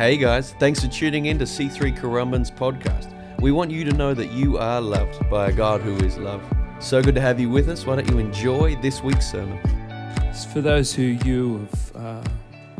Hey 0.00 0.16
guys, 0.16 0.54
thanks 0.58 0.80
for 0.80 0.88
tuning 0.88 1.26
in 1.26 1.38
to 1.40 1.44
C3 1.44 1.94
Currumbin's 1.94 2.50
podcast. 2.50 3.12
We 3.38 3.52
want 3.52 3.70
you 3.70 3.84
to 3.84 3.92
know 3.92 4.14
that 4.14 4.32
you 4.32 4.56
are 4.56 4.80
loved 4.80 5.28
by 5.28 5.50
a 5.50 5.52
God 5.52 5.82
who 5.82 5.94
is 5.96 6.16
love. 6.16 6.42
So 6.78 7.02
good 7.02 7.14
to 7.16 7.20
have 7.20 7.38
you 7.38 7.50
with 7.50 7.68
us. 7.68 7.84
Why 7.84 7.96
don't 7.96 8.08
you 8.10 8.16
enjoy 8.16 8.76
this 8.76 9.02
week's 9.02 9.30
sermon? 9.30 9.58
For 10.54 10.62
those 10.62 10.94
who 10.94 11.02
you 11.02 11.68
are 11.94 12.16
uh, 12.16 12.24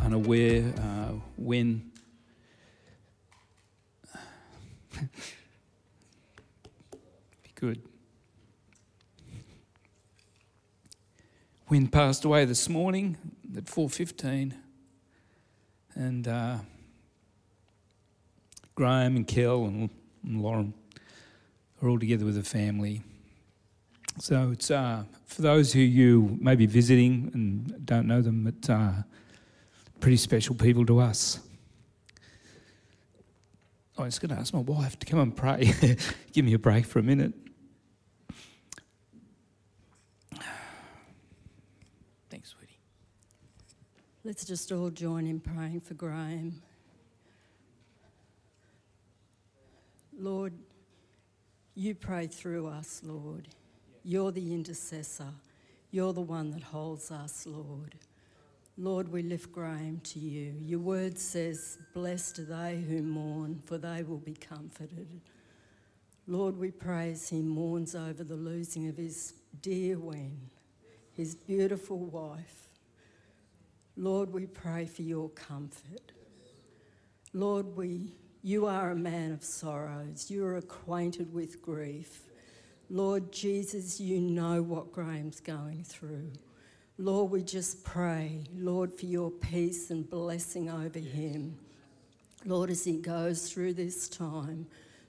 unaware, 0.01 0.73
uh, 0.79 1.13
when 1.37 1.93
be 4.99 5.11
good. 7.55 7.83
When 11.67 11.87
passed 11.89 12.25
away 12.25 12.47
this 12.47 12.67
morning 12.67 13.19
at 13.55 13.67
4:15, 13.67 14.55
and 15.95 16.27
uh, 16.27 16.57
Graham 18.81 19.15
and 19.15 19.27
Kel 19.27 19.67
and, 19.67 19.91
and 20.25 20.41
Lauren 20.41 20.73
are 21.83 21.89
all 21.91 21.99
together 21.99 22.25
with 22.25 22.37
the 22.37 22.43
family. 22.43 23.03
So 24.19 24.53
it's 24.53 24.71
uh, 24.71 25.05
for 25.27 25.43
those 25.43 25.71
who 25.71 25.81
you 25.81 26.39
may 26.41 26.55
be 26.55 26.65
visiting 26.65 27.31
and 27.35 27.85
don't 27.85 28.07
know 28.07 28.23
them, 28.23 28.47
it's 28.47 28.71
uh, 28.71 29.03
pretty 30.01 30.17
special 30.17 30.55
people 30.55 30.87
to 30.87 30.99
us. 30.99 31.41
I 33.99 34.05
was 34.05 34.19
going 34.19 34.35
to 34.35 34.41
ask 34.41 34.55
my 34.55 34.61
wife 34.61 34.99
to 35.01 35.05
come 35.05 35.19
and 35.19 35.37
pray. 35.37 35.75
Give 36.33 36.47
me 36.47 36.55
a 36.55 36.59
break 36.59 36.87
for 36.87 37.01
a 37.01 37.03
minute. 37.03 37.35
Thanks, 42.31 42.55
sweetie. 42.57 42.79
Let's 44.25 44.47
just 44.47 44.73
all 44.73 44.89
join 44.89 45.27
in 45.27 45.39
praying 45.39 45.83
for 45.83 45.93
Graham. 45.93 46.63
Lord, 50.21 50.53
you 51.75 51.95
pray 51.95 52.27
through 52.27 52.67
us, 52.67 53.01
Lord. 53.03 53.49
You're 54.05 54.33
the 54.33 54.53
intercessor. 54.53 55.33
You're 55.91 56.13
the 56.13 56.21
one 56.21 56.51
that 56.51 56.63
holds 56.63 57.11
us, 57.11 57.47
Lord. 57.47 57.95
Lord, 58.77 59.09
we 59.09 59.23
lift 59.23 59.51
Graham 59.51 60.01
to 60.05 60.19
you. 60.19 60.55
Your 60.61 60.81
word 60.81 61.19
says, 61.19 61.79
Blessed 61.95 62.39
are 62.41 62.45
they 62.45 62.85
who 62.87 63.03
mourn, 63.03 63.63
for 63.65 63.79
they 63.79 64.03
will 64.03 64.19
be 64.19 64.35
comforted. 64.35 65.23
Lord, 66.27 66.59
we 66.59 66.71
praise 66.71 67.31
him 67.31 67.49
mourns 67.49 67.95
over 67.95 68.23
the 68.23 68.37
losing 68.37 68.89
of 68.89 68.99
his 68.99 69.33
dear 69.63 69.99
Wen, 69.99 70.39
his 71.15 71.35
beautiful 71.35 71.99
wife. 71.99 72.69
Lord, 73.97 74.33
we 74.35 74.47
pray 74.47 74.85
for 74.85 75.03
your 75.03 75.31
comfort. 75.31 76.13
Lord, 77.33 77.75
we, 77.75 78.13
you 78.43 78.67
are 78.67 78.91
a 78.91 78.97
man 78.97 79.33
of 79.33 79.45
sorrows. 79.45 80.31
You 80.31 80.45
are 80.47 80.57
acquainted 80.57 81.33
with 81.33 81.61
grief. 81.61 82.23
Lord 82.89 83.33
Jesus, 83.33 84.01
you 84.01 84.21
know 84.21 84.63
what 84.63 84.93
Graham's 84.93 85.41
going 85.41 85.85
through. 85.85 86.33
Lord, 86.99 87.31
we 87.31 87.43
just 87.43 87.85
pray, 87.85 88.45
Lord, 88.55 88.93
for 88.93 89.07
your 89.07 89.31
peace 89.31 89.91
and 89.91 90.09
blessing 90.09 90.69
over 90.69 90.99
him. 90.99 91.57
Lord, 92.45 92.71
as 92.71 92.85
he 92.85 92.99
goes 92.99 93.51
through 93.51 93.75
this 93.75 94.09
time, 94.09 94.67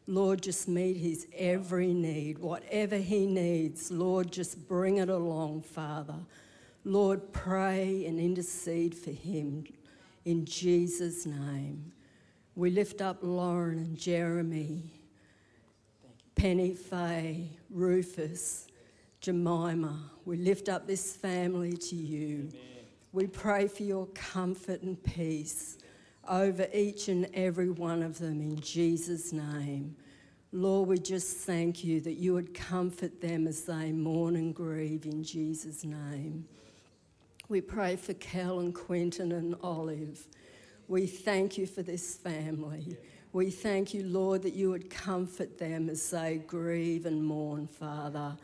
Lord, 0.07 0.41
just 0.41 0.67
meet 0.67 0.97
his 0.97 1.27
every 1.35 1.93
need. 1.93 2.39
Whatever 2.39 2.97
he 2.97 3.25
needs, 3.25 3.91
Lord, 3.91 4.31
just 4.31 4.67
bring 4.67 4.97
it 4.97 5.09
along, 5.09 5.61
Father. 5.61 6.19
Lord, 6.83 7.31
pray 7.31 8.05
and 8.05 8.19
intercede 8.19 8.95
for 8.95 9.11
him 9.11 9.65
in 10.25 10.45
Jesus' 10.45 11.25
name. 11.25 11.91
We 12.55 12.69
lift 12.69 13.01
up 13.01 13.19
Lauren 13.21 13.77
and 13.77 13.97
Jeremy, 13.97 14.83
Penny 16.35 16.73
Faye, 16.73 17.49
Rufus, 17.69 18.67
Jemima. 19.21 20.11
We 20.25 20.37
lift 20.37 20.67
up 20.67 20.85
this 20.85 21.15
family 21.15 21.77
to 21.77 21.95
you. 21.95 22.49
Amen. 22.49 22.85
We 23.13 23.27
pray 23.27 23.67
for 23.67 23.83
your 23.83 24.07
comfort 24.07 24.81
and 24.81 25.01
peace 25.01 25.77
over 26.27 26.67
each 26.73 27.07
and 27.07 27.27
every 27.33 27.69
one 27.69 28.03
of 28.03 28.19
them 28.19 28.41
in 28.41 28.59
Jesus' 28.59 29.31
name. 29.31 29.95
Lord, 30.51 30.89
we 30.89 30.99
just 30.99 31.37
thank 31.37 31.83
you 31.83 32.01
that 32.01 32.13
you 32.15 32.33
would 32.33 32.53
comfort 32.53 33.21
them 33.21 33.47
as 33.47 33.63
they 33.63 33.93
mourn 33.93 34.35
and 34.35 34.53
grieve 34.53 35.05
in 35.05 35.23
Jesus' 35.23 35.85
name. 35.85 36.45
We 37.47 37.61
pray 37.61 37.95
for 37.95 38.13
Kel 38.15 38.59
and 38.59 38.75
Quentin 38.75 39.31
and 39.31 39.55
Olive. 39.63 40.27
We 40.91 41.07
thank 41.07 41.57
you 41.57 41.67
for 41.67 41.83
this 41.83 42.17
family. 42.17 42.97
We 43.31 43.49
thank 43.49 43.93
you, 43.93 44.03
Lord, 44.03 44.41
that 44.41 44.55
you 44.55 44.71
would 44.71 44.89
comfort 44.89 45.57
them 45.57 45.89
as 45.89 46.09
they 46.09 46.41
grieve 46.45 47.05
and 47.05 47.23
mourn, 47.23 47.65
Father. 47.65 48.35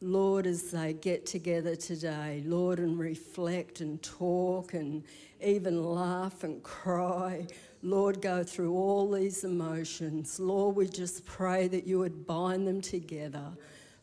Lord, 0.00 0.46
as 0.46 0.70
they 0.70 0.92
get 0.92 1.26
together 1.26 1.74
today, 1.74 2.44
Lord, 2.46 2.78
and 2.78 2.96
reflect 2.96 3.80
and 3.80 4.00
talk 4.04 4.72
and 4.72 5.02
even 5.42 5.82
laugh 5.82 6.44
and 6.44 6.62
cry. 6.62 7.48
Lord, 7.82 8.22
go 8.22 8.44
through 8.44 8.72
all 8.72 9.10
these 9.10 9.42
emotions. 9.42 10.38
Lord, 10.38 10.76
we 10.76 10.86
just 10.86 11.26
pray 11.26 11.66
that 11.66 11.88
you 11.88 11.98
would 11.98 12.24
bind 12.24 12.68
them 12.68 12.80
together. 12.80 13.50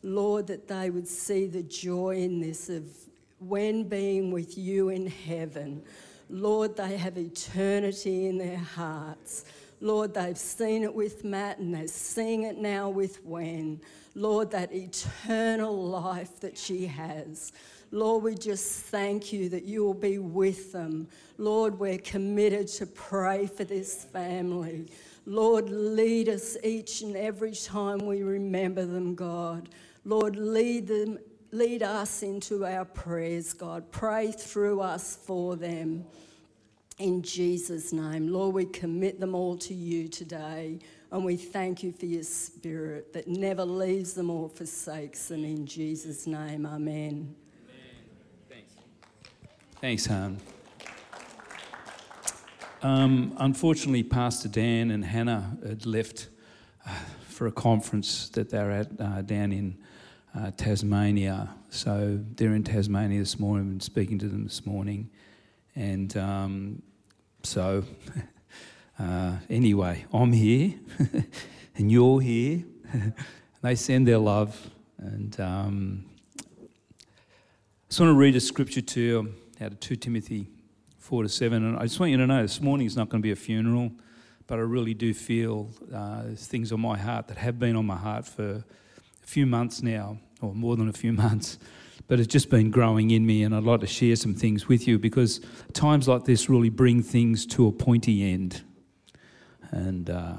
Lord, 0.02 0.46
that 0.48 0.68
they 0.68 0.90
would 0.90 1.08
see 1.08 1.46
the 1.46 1.62
joy 1.62 2.18
in 2.18 2.38
this 2.38 2.68
of 2.68 2.84
Wen 3.40 3.84
being 3.84 4.30
with 4.30 4.58
you 4.58 4.90
in 4.90 5.06
heaven. 5.06 5.82
Lord, 6.34 6.76
they 6.76 6.96
have 6.96 7.16
eternity 7.16 8.26
in 8.26 8.38
their 8.38 8.58
hearts. 8.58 9.44
Lord, 9.80 10.14
they've 10.14 10.36
seen 10.36 10.82
it 10.82 10.92
with 10.92 11.22
Matt 11.22 11.58
and 11.58 11.72
they're 11.72 11.86
seeing 11.86 12.42
it 12.42 12.58
now 12.58 12.88
with 12.88 13.24
Wen. 13.24 13.80
Lord, 14.16 14.50
that 14.50 14.74
eternal 14.74 15.86
life 15.86 16.40
that 16.40 16.58
she 16.58 16.86
has. 16.86 17.52
Lord, 17.92 18.24
we 18.24 18.34
just 18.34 18.86
thank 18.86 19.32
you 19.32 19.48
that 19.50 19.62
you 19.62 19.84
will 19.84 19.94
be 19.94 20.18
with 20.18 20.72
them. 20.72 21.06
Lord, 21.38 21.78
we're 21.78 21.98
committed 21.98 22.66
to 22.66 22.86
pray 22.86 23.46
for 23.46 23.62
this 23.62 24.02
family. 24.02 24.88
Lord, 25.26 25.70
lead 25.70 26.28
us 26.28 26.56
each 26.64 27.02
and 27.02 27.16
every 27.16 27.52
time 27.52 27.98
we 27.98 28.24
remember 28.24 28.84
them, 28.84 29.14
God. 29.14 29.68
Lord, 30.04 30.34
lead 30.34 30.88
them, 30.88 31.16
lead 31.54 31.82
us 31.82 32.22
into 32.22 32.66
our 32.66 32.84
prayers, 32.84 33.52
God. 33.52 33.90
Pray 33.92 34.32
through 34.32 34.80
us 34.80 35.16
for 35.16 35.56
them 35.56 36.04
in 36.98 37.22
Jesus' 37.22 37.92
name. 37.92 38.28
Lord, 38.28 38.54
we 38.54 38.64
commit 38.66 39.20
them 39.20 39.34
all 39.34 39.56
to 39.58 39.74
you 39.74 40.08
today. 40.08 40.80
And 41.12 41.24
we 41.24 41.36
thank 41.36 41.84
you 41.84 41.92
for 41.92 42.06
your 42.06 42.24
spirit 42.24 43.12
that 43.12 43.28
never 43.28 43.64
leaves 43.64 44.14
them 44.14 44.30
or 44.30 44.48
forsakes 44.48 45.28
them. 45.28 45.44
In 45.44 45.64
Jesus' 45.64 46.26
name, 46.26 46.66
amen. 46.66 46.66
amen. 46.66 47.34
Thanks. 48.48 48.72
Thanks, 49.80 50.06
Han. 50.06 50.38
Um, 52.82 53.34
unfortunately, 53.38 54.02
Pastor 54.02 54.48
Dan 54.48 54.90
and 54.90 55.04
Hannah 55.04 55.56
had 55.64 55.86
left 55.86 56.28
uh, 56.84 56.90
for 57.28 57.46
a 57.46 57.52
conference 57.52 58.28
that 58.30 58.50
they're 58.50 58.72
at 58.72 58.88
uh, 59.00 59.22
down 59.22 59.52
in 59.52 59.78
uh, 60.36 60.50
Tasmania. 60.56 61.54
So 61.70 62.20
they're 62.36 62.54
in 62.54 62.64
Tasmania 62.64 63.18
this 63.18 63.38
morning 63.38 63.68
and 63.70 63.82
speaking 63.82 64.18
to 64.18 64.28
them 64.28 64.44
this 64.44 64.66
morning. 64.66 65.10
And 65.74 66.16
um, 66.16 66.82
so, 67.42 67.84
uh, 68.98 69.36
anyway, 69.48 70.04
I'm 70.12 70.32
here 70.32 70.74
and 71.76 71.90
you're 71.90 72.20
here. 72.20 72.64
they 73.62 73.74
send 73.74 74.06
their 74.08 74.18
love. 74.18 74.70
And 74.98 75.38
um, 75.40 76.04
I 76.40 76.66
just 77.88 78.00
want 78.00 78.10
to 78.10 78.18
read 78.18 78.36
a 78.36 78.40
scripture 78.40 78.80
to 78.80 79.00
you 79.00 79.34
out 79.60 79.72
of 79.72 79.80
2 79.80 79.96
Timothy 79.96 80.48
4 80.98 81.24
to 81.24 81.28
7. 81.28 81.64
And 81.64 81.76
I 81.76 81.82
just 81.82 82.00
want 82.00 82.10
you 82.12 82.18
to 82.18 82.26
know 82.26 82.42
this 82.42 82.60
morning 82.60 82.86
is 82.86 82.96
not 82.96 83.08
going 83.08 83.20
to 83.20 83.26
be 83.26 83.32
a 83.32 83.36
funeral, 83.36 83.92
but 84.46 84.58
I 84.58 84.62
really 84.62 84.94
do 84.94 85.14
feel 85.14 85.70
uh, 85.92 86.22
things 86.34 86.72
on 86.72 86.80
my 86.80 86.96
heart 86.96 87.28
that 87.28 87.36
have 87.38 87.58
been 87.58 87.76
on 87.76 87.86
my 87.86 87.96
heart 87.96 88.26
for 88.26 88.64
a 89.24 89.26
few 89.26 89.46
months 89.46 89.82
now, 89.82 90.18
or 90.44 90.54
more 90.54 90.76
than 90.76 90.88
a 90.88 90.92
few 90.92 91.12
months 91.24 91.58
but 92.06 92.20
it's 92.20 92.28
just 92.28 92.50
been 92.50 92.70
growing 92.70 93.10
in 93.10 93.24
me, 93.24 93.42
and 93.42 93.54
I'd 93.54 93.62
like 93.62 93.80
to 93.80 93.86
share 93.86 94.16
some 94.16 94.34
things 94.34 94.68
with 94.68 94.86
you 94.86 94.98
because 94.98 95.40
times 95.72 96.06
like 96.06 96.24
this 96.24 96.50
really 96.50 96.68
bring 96.68 97.02
things 97.02 97.46
to 97.46 97.66
a 97.66 97.72
pointy 97.72 98.30
end. 98.30 98.62
And 99.70 100.10
uh, 100.10 100.34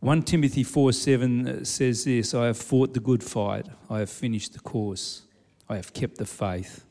1 0.00 0.22
Timothy 0.22 0.62
4 0.62 0.92
7 0.92 1.64
says 1.64 2.04
this 2.04 2.34
I 2.34 2.46
have 2.46 2.58
fought 2.58 2.94
the 2.94 3.00
good 3.00 3.24
fight, 3.24 3.66
I 3.90 3.98
have 3.98 4.10
finished 4.10 4.52
the 4.52 4.60
course, 4.60 5.22
I 5.68 5.76
have 5.76 5.92
kept 5.92 6.18
the 6.18 6.26
faith. 6.26 6.84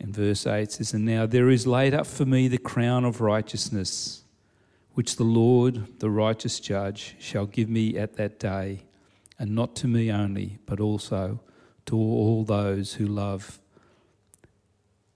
And 0.00 0.14
verse 0.14 0.46
8 0.46 0.70
says, 0.70 0.94
And 0.94 1.04
now 1.04 1.26
there 1.26 1.48
is 1.48 1.66
laid 1.66 1.92
up 1.92 2.06
for 2.06 2.24
me 2.24 2.46
the 2.46 2.58
crown 2.58 3.04
of 3.04 3.20
righteousness, 3.20 4.22
which 4.94 5.16
the 5.16 5.24
Lord, 5.24 6.00
the 6.00 6.10
righteous 6.10 6.60
judge, 6.60 7.16
shall 7.18 7.46
give 7.46 7.68
me 7.68 7.96
at 7.98 8.14
that 8.14 8.38
day 8.38 8.82
and 9.38 9.54
not 9.54 9.76
to 9.76 9.86
me 9.86 10.10
only, 10.10 10.58
but 10.66 10.80
also 10.80 11.40
to 11.86 11.96
all 11.96 12.44
those 12.44 12.94
who 12.94 13.06
love 13.06 13.58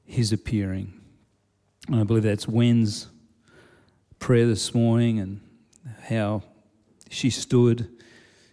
his 0.04 0.32
appearing. 0.32 0.92
And 1.88 2.00
I 2.00 2.04
believe 2.04 2.22
that's 2.22 2.46
Wen's 2.46 3.08
prayer 4.19 4.46
this 4.46 4.74
morning 4.74 5.19
and 5.19 5.40
how 6.08 6.42
she 7.10 7.28
stood 7.28 7.88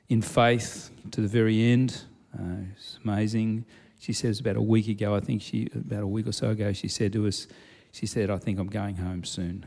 in 0.08 0.22
faith 0.22 0.90
to 1.12 1.22
the 1.22 1.28
very 1.28 1.64
end. 1.72 2.02
Uh, 2.38 2.64
it's 2.72 2.98
amazing. 3.04 3.66
She 4.00 4.14
says 4.14 4.40
about 4.40 4.56
a 4.56 4.62
week 4.62 4.88
ago, 4.88 5.16
I 5.16 5.20
think 5.20 5.42
she, 5.42 5.68
about 5.76 6.04
a 6.04 6.08
week 6.08 6.28
or 6.28 6.32
so 6.32 6.50
ago, 6.50 6.74
she 6.74 6.88
said 6.88 7.14
to 7.14 7.28
us, 7.28 7.48
she 7.92 8.06
said, 8.06 8.30
I 8.30 8.38
think 8.38 8.60
I'm 8.60 8.68
going 8.68 8.96
home 8.96 9.24
soon. 9.24 9.66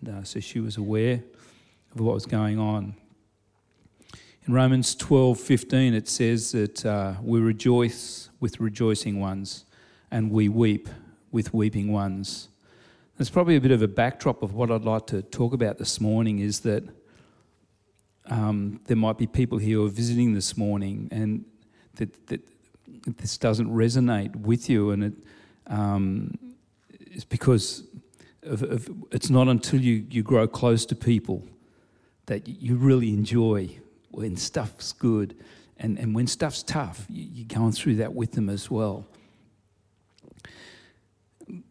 And 0.00 0.14
uh, 0.14 0.24
so 0.24 0.40
she 0.40 0.60
was 0.60 0.76
aware 0.76 1.22
of 1.94 2.00
what 2.00 2.14
was 2.14 2.26
going 2.26 2.58
on. 2.58 2.94
In 4.48 4.54
Romans 4.54 4.96
12 4.96 5.38
15, 5.38 5.94
it 5.94 6.08
says 6.08 6.50
that 6.50 6.84
uh, 6.84 7.14
we 7.22 7.38
rejoice 7.38 8.28
with 8.40 8.58
rejoicing 8.58 9.20
ones 9.20 9.64
and 10.10 10.32
we 10.32 10.48
weep 10.48 10.88
with 11.30 11.54
weeping 11.54 11.92
ones. 11.92 12.48
There's 13.16 13.30
probably 13.30 13.54
a 13.54 13.60
bit 13.60 13.70
of 13.70 13.82
a 13.82 13.88
backdrop 13.88 14.42
of 14.42 14.52
what 14.52 14.72
I'd 14.72 14.82
like 14.82 15.06
to 15.08 15.22
talk 15.22 15.52
about 15.52 15.78
this 15.78 16.00
morning 16.00 16.40
is 16.40 16.60
that 16.60 16.82
um, 18.26 18.80
there 18.86 18.96
might 18.96 19.16
be 19.16 19.28
people 19.28 19.58
here 19.58 19.76
who 19.76 19.86
are 19.86 19.90
visiting 19.90 20.34
this 20.34 20.56
morning 20.56 21.08
and 21.12 21.44
that, 21.94 22.26
that 22.26 22.40
this 23.18 23.38
doesn't 23.38 23.72
resonate 23.72 24.34
with 24.34 24.68
you, 24.68 24.90
and 24.90 25.04
it, 25.04 25.12
um, 25.68 26.36
it's 26.90 27.24
because 27.24 27.84
of, 28.42 28.64
of, 28.64 28.90
it's 29.12 29.30
not 29.30 29.46
until 29.46 29.80
you, 29.80 30.04
you 30.10 30.24
grow 30.24 30.48
close 30.48 30.84
to 30.86 30.96
people 30.96 31.46
that 32.26 32.48
you 32.48 32.74
really 32.74 33.10
enjoy 33.10 33.78
when 34.12 34.36
stuff's 34.36 34.92
good. 34.92 35.34
And, 35.78 35.98
and 35.98 36.14
when 36.14 36.26
stuff's 36.26 36.62
tough, 36.62 37.06
you, 37.08 37.26
you're 37.32 37.58
going 37.58 37.72
through 37.72 37.96
that 37.96 38.14
with 38.14 38.32
them 38.32 38.48
as 38.48 38.70
well. 38.70 39.06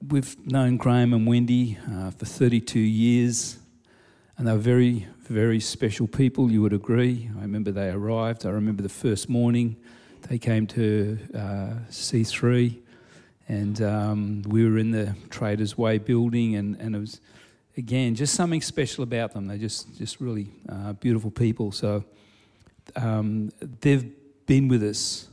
We've 0.05 0.35
known 0.45 0.77
Graham 0.77 1.13
and 1.13 1.25
Wendy 1.25 1.77
uh, 1.91 2.11
for 2.11 2.25
32 2.25 2.79
years, 2.79 3.57
and 4.37 4.45
they're 4.45 4.57
very, 4.57 5.07
very 5.21 5.59
special 5.59 6.07
people, 6.07 6.51
you 6.51 6.61
would 6.61 6.73
agree. 6.73 7.29
I 7.37 7.41
remember 7.41 7.71
they 7.71 7.89
arrived. 7.89 8.45
I 8.45 8.49
remember 8.49 8.83
the 8.83 8.89
first 8.89 9.29
morning 9.29 9.77
they 10.27 10.37
came 10.37 10.67
to 10.67 11.17
uh, 11.33 11.73
C3, 11.89 12.77
and 13.47 13.81
um, 13.81 14.41
we 14.43 14.69
were 14.69 14.77
in 14.77 14.91
the 14.91 15.15
Traders 15.29 15.77
Way 15.77 15.97
building, 15.97 16.55
and, 16.55 16.75
and 16.79 16.95
it 16.95 16.99
was, 16.99 17.21
again, 17.77 18.13
just 18.13 18.35
something 18.35 18.61
special 18.61 19.03
about 19.03 19.33
them. 19.33 19.47
They're 19.47 19.57
just, 19.57 19.97
just 19.97 20.19
really 20.19 20.51
uh, 20.69 20.93
beautiful 20.93 21.31
people. 21.31 21.71
So 21.71 22.03
um, 22.95 23.51
they've 23.81 24.11
been 24.45 24.67
with 24.67 24.83
us, 24.83 25.29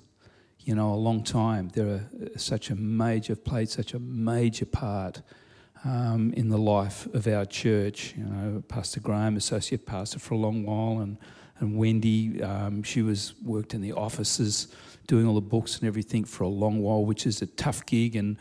you 0.60 0.74
know, 0.74 0.92
a 0.92 0.96
long 0.96 1.22
time. 1.22 1.68
They're 1.68 2.08
a, 2.34 2.38
such 2.38 2.70
a 2.70 2.74
major, 2.74 3.34
played 3.36 3.68
such 3.68 3.94
a 3.94 3.98
major 3.98 4.66
part 4.66 5.22
um, 5.84 6.32
in 6.34 6.48
the 6.48 6.58
life 6.58 7.06
of 7.14 7.26
our 7.26 7.44
church. 7.44 8.14
You 8.16 8.24
know, 8.24 8.62
Pastor 8.68 9.00
Graham, 9.00 9.36
associate 9.36 9.86
pastor 9.86 10.18
for 10.18 10.34
a 10.34 10.38
long 10.38 10.64
while, 10.64 11.02
and 11.02 11.16
and 11.60 11.76
Wendy, 11.76 12.40
um, 12.42 12.82
she 12.84 13.02
was 13.02 13.34
worked 13.44 13.74
in 13.74 13.80
the 13.80 13.92
offices 13.92 14.68
doing 15.08 15.26
all 15.26 15.34
the 15.34 15.40
books 15.40 15.78
and 15.78 15.88
everything 15.88 16.22
for 16.24 16.44
a 16.44 16.48
long 16.48 16.80
while, 16.80 17.04
which 17.04 17.26
is 17.26 17.42
a 17.42 17.46
tough 17.46 17.84
gig. 17.86 18.14
And 18.14 18.36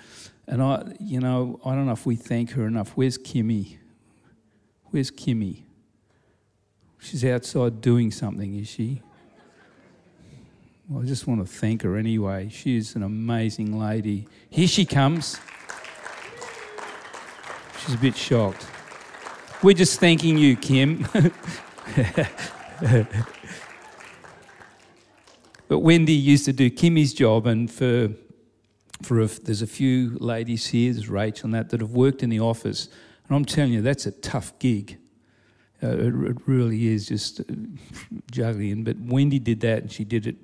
and 0.48 0.62
I, 0.62 0.94
you 1.00 1.20
know, 1.20 1.60
I 1.66 1.76
don't 1.76 1.88
know 1.88 1.94
if 1.94 2.06
we 2.06 2.16
thank 2.16 2.52
her 2.52 2.66
enough. 2.68 2.92
Where's 2.92 3.18
Kimmy? 3.18 3.78
Where's 4.86 5.12
Kimmy? 5.12 5.64
She's 7.00 7.26
outside 7.26 7.82
doing 7.82 8.12
something, 8.12 8.56
is 8.56 8.68
she? 8.68 9.02
Well, 10.90 11.04
I 11.04 11.06
just 11.06 11.28
want 11.28 11.46
to 11.46 11.46
thank 11.46 11.82
her 11.82 11.98
anyway. 11.98 12.48
She 12.48 12.78
is 12.78 12.96
an 12.96 13.04
amazing 13.04 13.78
lady. 13.78 14.26
Here 14.50 14.70
she 14.70 14.86
comes. 14.86 15.38
She's 17.80 17.96
a 17.96 17.98
bit 17.98 18.16
shocked. 18.16 18.66
We're 19.62 19.76
just 19.76 20.00
thanking 20.00 20.38
you, 20.38 20.56
Kim. 20.56 21.06
but 25.68 25.80
Wendy 25.80 26.14
used 26.14 26.46
to 26.46 26.54
do 26.54 26.70
Kimmy's 26.70 27.14
job, 27.14 27.48
and 27.48 27.70
for 27.70 28.10
for 29.02 29.20
a, 29.20 29.28
there's 29.28 29.62
a 29.62 29.68
few 29.68 30.18
ladies 30.20 30.68
here, 30.68 30.94
there's 30.94 31.10
Rachel 31.10 31.48
and 31.48 31.54
that, 31.54 31.70
that 31.72 31.82
have 31.82 31.92
worked 31.92 32.24
in 32.24 32.30
the 32.30 32.40
office, 32.40 32.88
and 33.28 33.36
I'm 33.36 33.44
telling 33.44 33.74
you, 33.74 33.82
that's 33.82 34.06
a 34.06 34.12
tough 34.12 34.58
gig. 34.60 34.98
Uh, 35.84 35.90
it, 35.90 36.14
it, 36.16 36.38
really 36.48 36.88
is 36.88 37.08
just 37.08 37.42
uh, 37.42 37.44
juggling. 38.32 38.84
But 38.86 38.98
Wendy 39.00 39.38
did 39.38 39.60
that, 39.60 39.84
and 39.84 39.92
she 39.92 40.04
did 40.06 40.26
it, 40.26 40.36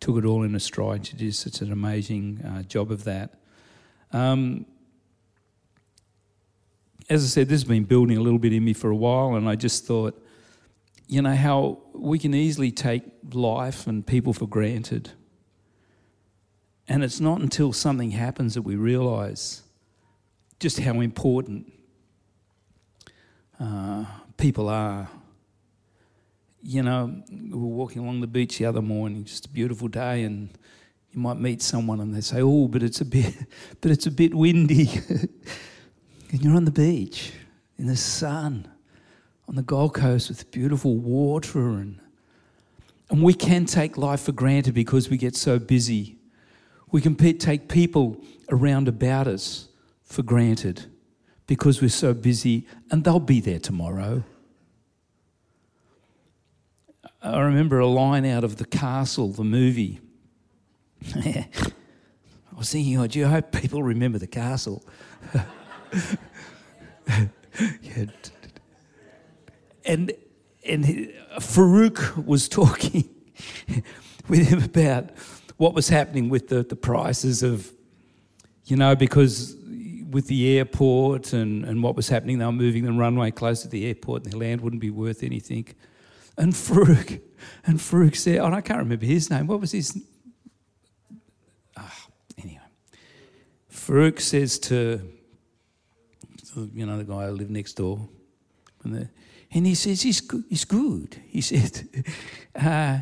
took 0.00 0.16
it 0.16 0.24
all 0.24 0.42
in 0.42 0.54
a 0.54 0.60
stride. 0.60 1.06
She 1.06 1.16
did 1.16 1.34
such 1.34 1.60
an 1.60 1.72
amazing 1.72 2.42
uh, 2.42 2.62
job 2.62 2.90
of 2.90 3.04
that. 3.04 3.34
Um, 4.12 4.66
as 7.08 7.24
I 7.24 7.26
said, 7.28 7.48
this 7.48 7.60
has 7.60 7.68
been 7.68 7.84
building 7.84 8.16
a 8.16 8.20
little 8.20 8.38
bit 8.38 8.52
in 8.52 8.64
me 8.64 8.72
for 8.72 8.90
a 8.90 8.96
while, 8.96 9.36
and 9.36 9.48
I 9.48 9.54
just 9.54 9.84
thought, 9.84 10.20
you 11.06 11.22
know, 11.22 11.34
how 11.34 11.78
we 11.92 12.18
can 12.18 12.34
easily 12.34 12.72
take 12.72 13.04
life 13.32 13.86
and 13.86 14.04
people 14.06 14.32
for 14.32 14.46
granted. 14.46 15.12
And 16.88 17.04
it's 17.04 17.20
not 17.20 17.40
until 17.40 17.72
something 17.72 18.10
happens 18.10 18.54
that 18.54 18.62
we 18.62 18.76
realize 18.76 19.62
just 20.58 20.80
how 20.80 21.00
important 21.00 21.72
uh, 23.60 24.04
people 24.36 24.68
are. 24.68 25.08
You 26.68 26.82
know, 26.82 27.22
we 27.30 27.50
were 27.50 27.68
walking 27.68 28.02
along 28.02 28.22
the 28.22 28.26
beach 28.26 28.58
the 28.58 28.64
other 28.64 28.82
morning, 28.82 29.24
just 29.24 29.46
a 29.46 29.48
beautiful 29.48 29.86
day, 29.86 30.24
and 30.24 30.50
you 31.12 31.20
might 31.20 31.38
meet 31.38 31.62
someone 31.62 32.00
and 32.00 32.12
they 32.12 32.20
say, 32.20 32.40
"Oh, 32.40 32.66
but 32.66 32.82
it's 32.82 33.00
a 33.00 33.04
bit, 33.04 33.34
but 33.80 33.92
it's 33.92 34.06
a 34.06 34.10
bit 34.10 34.34
windy," 34.34 34.90
and 35.08 36.42
you're 36.42 36.56
on 36.56 36.64
the 36.64 36.72
beach 36.72 37.32
in 37.78 37.86
the 37.86 37.94
sun 37.94 38.66
on 39.46 39.54
the 39.54 39.62
Gold 39.62 39.94
Coast 39.94 40.28
with 40.28 40.50
beautiful 40.50 40.96
water 40.96 41.60
and 41.60 42.00
and 43.10 43.22
we 43.22 43.32
can 43.32 43.64
take 43.66 43.96
life 43.96 44.22
for 44.22 44.32
granted 44.32 44.74
because 44.74 45.08
we 45.08 45.16
get 45.16 45.36
so 45.36 45.60
busy. 45.60 46.16
We 46.90 47.00
can 47.00 47.14
take 47.14 47.68
people 47.68 48.20
around 48.50 48.88
about 48.88 49.28
us 49.28 49.68
for 50.02 50.24
granted 50.24 50.86
because 51.46 51.80
we're 51.80 51.88
so 51.90 52.12
busy, 52.12 52.66
and 52.90 53.04
they'll 53.04 53.20
be 53.20 53.40
there 53.40 53.60
tomorrow. 53.60 54.24
I 57.26 57.40
remember 57.40 57.80
a 57.80 57.86
line 57.86 58.24
out 58.24 58.44
of 58.44 58.56
The 58.56 58.64
Castle, 58.64 59.32
the 59.32 59.42
movie. 59.42 60.00
I 61.14 61.48
was 62.56 62.70
thinking, 62.70 62.96
oh, 62.98 63.06
do 63.08 63.26
hope 63.26 63.50
people 63.52 63.82
remember 63.82 64.18
The 64.18 64.28
Castle? 64.28 64.84
and 69.84 70.12
and 70.64 70.84
Farouk 71.38 72.24
was 72.24 72.48
talking 72.48 73.08
with 74.28 74.48
him 74.48 74.62
about 74.62 75.10
what 75.56 75.74
was 75.74 75.88
happening 75.88 76.28
with 76.28 76.48
the, 76.48 76.62
the 76.62 76.76
prices 76.76 77.42
of, 77.42 77.72
you 78.66 78.76
know, 78.76 78.94
because 78.94 79.56
with 80.10 80.26
the 80.28 80.58
airport 80.58 81.32
and, 81.32 81.64
and 81.64 81.82
what 81.82 81.96
was 81.96 82.08
happening, 82.08 82.38
they 82.38 82.44
were 82.44 82.52
moving 82.52 82.84
the 82.84 82.92
runway 82.92 83.30
closer 83.30 83.62
to 83.62 83.68
the 83.68 83.86
airport 83.86 84.24
and 84.24 84.32
the 84.32 84.38
land 84.38 84.60
wouldn't 84.60 84.80
be 84.80 84.90
worth 84.90 85.22
anything. 85.22 85.66
And 86.38 86.52
Farouk, 86.52 87.20
and 87.66 87.78
Farouk 87.78 88.14
said, 88.16 88.38
oh, 88.38 88.52
I 88.52 88.60
can't 88.60 88.78
remember 88.78 89.06
his 89.06 89.30
name. 89.30 89.46
What 89.46 89.60
was 89.60 89.72
his? 89.72 89.98
Oh, 91.78 92.06
anyway, 92.36 92.60
Farouk 93.72 94.20
says 94.20 94.58
to, 94.60 95.00
you 96.74 96.84
know, 96.84 96.98
the 96.98 97.04
guy 97.04 97.26
who 97.26 97.32
lived 97.32 97.50
next 97.50 97.74
door, 97.74 98.08
and 98.84 98.94
the, 98.94 99.08
and 99.52 99.66
he 99.66 99.74
says, 99.74 100.02
he's, 100.02 100.20
good. 100.20 100.44
It's 100.50 100.64
good. 100.64 101.20
He 101.26 101.40
said, 101.50 102.04
uh, 102.54 102.98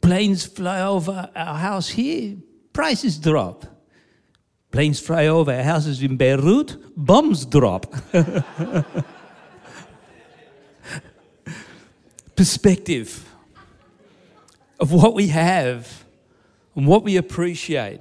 planes 0.00 0.46
fly 0.46 0.80
over 0.80 1.30
our 1.34 1.58
house 1.58 1.90
here, 1.90 2.36
prices 2.72 3.18
drop. 3.18 3.66
Planes 4.70 5.00
fly 5.00 5.26
over 5.26 5.52
our 5.52 5.64
houses 5.64 6.02
in 6.02 6.16
Beirut, 6.16 6.76
bombs 6.96 7.44
drop. 7.44 7.92
Perspective 12.40 13.28
of 14.78 14.92
what 14.92 15.12
we 15.12 15.26
have 15.26 16.06
and 16.74 16.86
what 16.86 17.04
we 17.04 17.18
appreciate. 17.18 18.00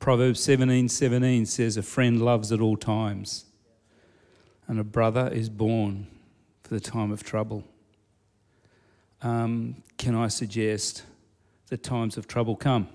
Proverbs 0.00 0.40
17 0.40 0.88
17 0.88 1.46
says, 1.46 1.76
A 1.76 1.84
friend 1.84 2.20
loves 2.20 2.50
at 2.50 2.60
all 2.60 2.76
times, 2.76 3.44
and 4.66 4.80
a 4.80 4.82
brother 4.82 5.28
is 5.32 5.48
born 5.48 6.08
for 6.64 6.74
the 6.74 6.80
time 6.80 7.12
of 7.12 7.22
trouble. 7.22 7.62
Um, 9.22 9.84
can 9.96 10.16
I 10.16 10.26
suggest 10.26 11.04
that 11.68 11.84
times 11.84 12.16
of 12.16 12.26
trouble 12.26 12.56
come? 12.56 12.88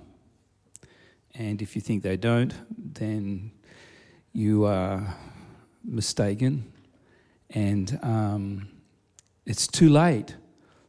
And 1.33 1.61
if 1.61 1.77
you 1.77 1.81
think 1.81 2.03
they 2.03 2.17
don't, 2.17 2.53
then 2.77 3.51
you 4.33 4.65
are 4.65 5.15
mistaken. 5.89 6.72
And 7.50 8.00
um, 8.01 8.69
it's 9.46 9.67
too 9.67 9.89
late 9.89 10.36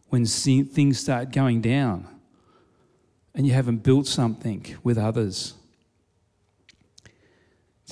when 0.08 0.26
things 0.26 1.00
start 1.00 1.32
going 1.32 1.60
down 1.60 2.06
and 3.34 3.46
you 3.46 3.52
haven't 3.52 3.78
built 3.78 4.06
something 4.06 4.76
with 4.82 4.98
others 4.98 5.54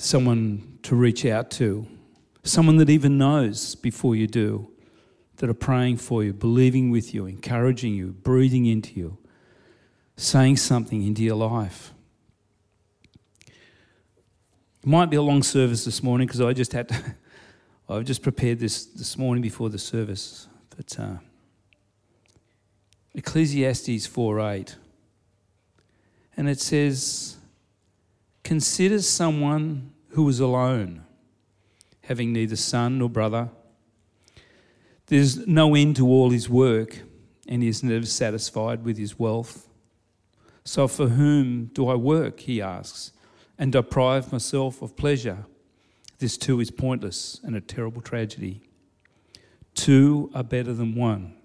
someone 0.01 0.79
to 0.83 0.95
reach 0.95 1.25
out 1.25 1.51
to, 1.51 1.87
someone 2.43 2.77
that 2.77 2.89
even 2.89 3.17
knows 3.17 3.75
before 3.75 4.15
you 4.15 4.27
do, 4.27 4.71
that 5.37 5.49
are 5.49 5.53
praying 5.53 5.97
for 5.97 6.23
you, 6.23 6.33
believing 6.33 6.89
with 6.89 7.13
you, 7.13 7.25
encouraging 7.25 7.93
you, 7.93 8.07
breathing 8.07 8.65
into 8.65 8.93
you, 8.93 9.17
saying 10.17 10.57
something 10.57 11.05
into 11.05 11.23
your 11.23 11.35
life. 11.35 11.93
It 14.81 14.87
might 14.87 15.07
be 15.07 15.17
a 15.17 15.21
long 15.21 15.43
service 15.43 15.83
this 15.83 16.01
morning 16.01 16.25
because 16.25 16.39
I 16.39 16.53
just 16.53 16.71
had 16.71 16.87
to, 16.89 17.15
I've 17.89 18.05
just 18.05 18.23
prepared 18.23 18.59
this 18.59 18.85
this 18.85 19.17
morning 19.17 19.41
before 19.41 19.69
the 19.69 19.77
service. 19.77 20.47
But 20.75 20.97
uh, 20.97 21.17
Ecclesiastes 23.13 24.07
4 24.07 24.39
8. 24.39 24.75
And 26.37 26.47
it 26.47 26.61
says, 26.61 27.35
Consider 28.43 29.01
someone 29.01 29.91
who 30.11 30.27
is 30.29 30.39
alone, 30.39 31.03
having 32.03 32.31
neither 32.31 32.55
son 32.55 32.99
nor 32.99 33.09
brother. 33.09 33.49
There's 35.07 35.45
no 35.45 35.75
end 35.75 35.97
to 35.97 36.07
all 36.07 36.29
his 36.29 36.49
work, 36.49 36.99
and 37.47 37.61
he 37.61 37.67
is 37.67 37.83
never 37.83 38.05
satisfied 38.05 38.85
with 38.85 38.97
his 38.97 39.19
wealth. 39.19 39.67
So, 40.63 40.87
for 40.87 41.09
whom 41.09 41.65
do 41.73 41.89
I 41.89 41.95
work? 41.95 42.39
He 42.39 42.61
asks, 42.61 43.11
and 43.59 43.73
deprive 43.73 44.31
myself 44.31 44.81
of 44.81 44.95
pleasure. 44.95 45.45
This 46.17 46.37
too 46.37 46.61
is 46.61 46.71
pointless 46.71 47.41
and 47.43 47.55
a 47.55 47.61
terrible 47.61 48.01
tragedy. 48.01 48.61
Two 49.75 50.31
are 50.33 50.43
better 50.43 50.73
than 50.73 50.95
one 50.95 51.35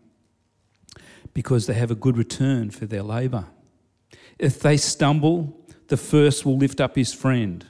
because 1.34 1.66
they 1.66 1.74
have 1.74 1.90
a 1.90 1.96
good 1.96 2.16
return 2.16 2.70
for 2.70 2.86
their 2.86 3.02
labour. 3.02 3.46
If 4.38 4.60
they 4.60 4.76
stumble, 4.76 5.60
the 5.88 5.96
first 5.96 6.46
will 6.46 6.56
lift 6.56 6.80
up 6.80 6.94
his 6.94 7.12
friend. 7.12 7.66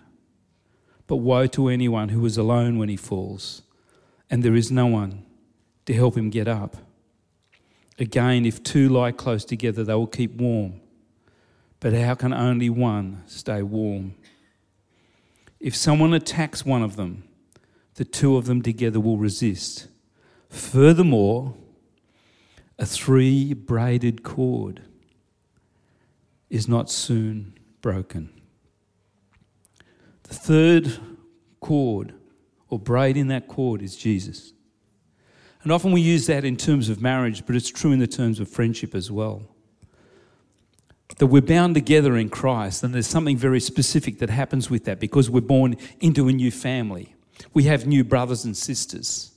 But 1.07 1.17
woe 1.17 1.47
to 1.49 1.69
anyone 1.69 2.11
who 2.11 2.25
is 2.25 2.39
alone 2.39 2.79
when 2.79 2.89
he 2.89 2.97
falls, 2.97 3.63
and 4.31 4.43
there 4.43 4.55
is 4.55 4.71
no 4.71 4.87
one 4.87 5.25
to 5.87 5.95
help 5.95 6.17
him 6.17 6.31
get 6.31 6.49
up. 6.49 6.77
Again, 7.99 8.47
if 8.47 8.63
two 8.63 8.89
lie 8.89 9.13
close 9.13 9.45
together, 9.45 9.85
they 9.85 9.95
will 9.95 10.07
keep 10.07 10.35
warm. 10.37 10.81
But 11.81 11.93
how 11.93 12.15
can 12.15 12.33
only 12.33 12.71
one 12.71 13.23
stay 13.27 13.63
warm? 13.63 14.15
If 15.65 15.75
someone 15.75 16.13
attacks 16.13 16.67
one 16.67 16.83
of 16.83 16.97
them, 16.97 17.25
the 17.95 18.05
two 18.05 18.37
of 18.37 18.45
them 18.45 18.61
together 18.61 19.01
will 19.01 19.17
resist. 19.17 19.89
Furthermore, 20.51 21.55
a 22.79 22.85
three 22.85 23.55
braided 23.55 24.23
cord 24.23 24.83
is 26.51 26.69
not 26.69 26.91
soon 26.91 27.55
broken. 27.81 28.29
The 30.25 30.35
third 30.35 30.99
cord 31.61 32.13
or 32.69 32.79
braid 32.79 33.17
in 33.17 33.29
that 33.29 33.49
cord 33.49 33.81
is 33.81 33.97
Jesus. 33.97 34.53
And 35.63 35.73
often 35.73 35.93
we 35.93 36.03
use 36.03 36.27
that 36.27 36.45
in 36.45 36.59
terms 36.59 36.91
of 36.91 37.01
marriage, 37.01 37.47
but 37.47 37.57
it's 37.57 37.71
true 37.71 37.93
in 37.93 38.01
the 38.01 38.07
terms 38.07 38.39
of 38.39 38.51
friendship 38.51 38.95
as 38.95 39.11
well. 39.11 39.54
That 41.19 41.27
we're 41.27 41.43
bound 41.43 41.75
together 41.75 42.17
in 42.17 42.29
Christ, 42.29 42.83
and 42.83 42.95
there's 42.95 43.07
something 43.07 43.37
very 43.37 43.61
specific 43.61 44.19
that 44.19 44.31
happens 44.31 44.71
with 44.71 44.85
that 44.85 44.99
because 44.99 45.31
we're 45.31 45.41
born 45.41 45.77
into 46.01 46.29
a 46.29 46.33
new 46.33 46.51
family. 46.51 47.15
We 47.53 47.65
have 47.65 47.87
new 47.87 48.05
brothers 48.05 48.45
and 48.45 48.57
sisters. 48.57 49.33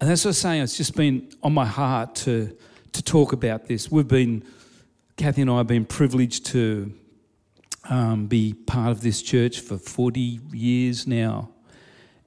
And 0.00 0.08
that's 0.08 0.24
what 0.24 0.30
I'm 0.30 0.34
saying, 0.34 0.62
it's 0.62 0.76
just 0.76 0.96
been 0.96 1.30
on 1.42 1.52
my 1.52 1.66
heart 1.66 2.14
to, 2.16 2.56
to 2.92 3.02
talk 3.02 3.32
about 3.32 3.66
this. 3.66 3.90
We've 3.90 4.08
been, 4.08 4.44
Kathy 5.16 5.42
and 5.42 5.50
I 5.50 5.58
have 5.58 5.66
been 5.66 5.84
privileged 5.84 6.46
to 6.46 6.94
um, 7.90 8.26
be 8.26 8.54
part 8.54 8.92
of 8.92 9.02
this 9.02 9.20
church 9.20 9.60
for 9.60 9.76
40 9.76 10.40
years 10.52 11.06
now. 11.06 11.50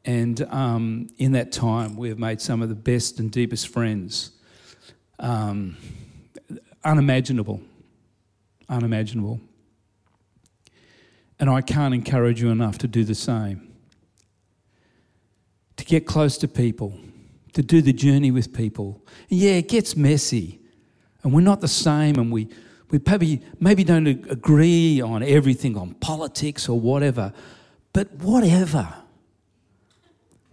And 0.05 0.41
um, 0.51 1.09
in 1.17 1.31
that 1.31 1.51
time, 1.51 1.95
we 1.95 2.09
have 2.09 2.19
made 2.19 2.41
some 2.41 2.61
of 2.61 2.69
the 2.69 2.75
best 2.75 3.19
and 3.19 3.31
deepest 3.31 3.69
friends. 3.69 4.31
Um, 5.17 5.77
unimaginable. 6.83 7.61
Unimaginable. 8.69 9.39
And 11.39 11.49
I 11.49 11.61
can't 11.61 11.93
encourage 11.93 12.41
you 12.41 12.49
enough 12.49 12.77
to 12.79 12.87
do 12.87 13.03
the 13.03 13.15
same. 13.15 13.73
To 15.77 15.85
get 15.85 16.05
close 16.05 16.37
to 16.37 16.47
people, 16.47 16.97
to 17.53 17.61
do 17.61 17.81
the 17.81 17.93
journey 17.93 18.31
with 18.31 18.53
people. 18.53 19.01
Yeah, 19.29 19.53
it 19.53 19.67
gets 19.67 19.95
messy, 19.95 20.59
and 21.23 21.33
we're 21.33 21.41
not 21.41 21.61
the 21.61 21.67
same, 21.67 22.15
and 22.17 22.31
we, 22.31 22.47
we 22.91 22.99
maybe, 23.05 23.41
maybe 23.59 23.83
don't 23.83 24.07
agree 24.07 25.01
on 25.01 25.23
everything, 25.23 25.75
on 25.75 25.95
politics 25.95 26.69
or 26.69 26.79
whatever, 26.79 27.33
but 27.91 28.11
whatever. 28.13 28.93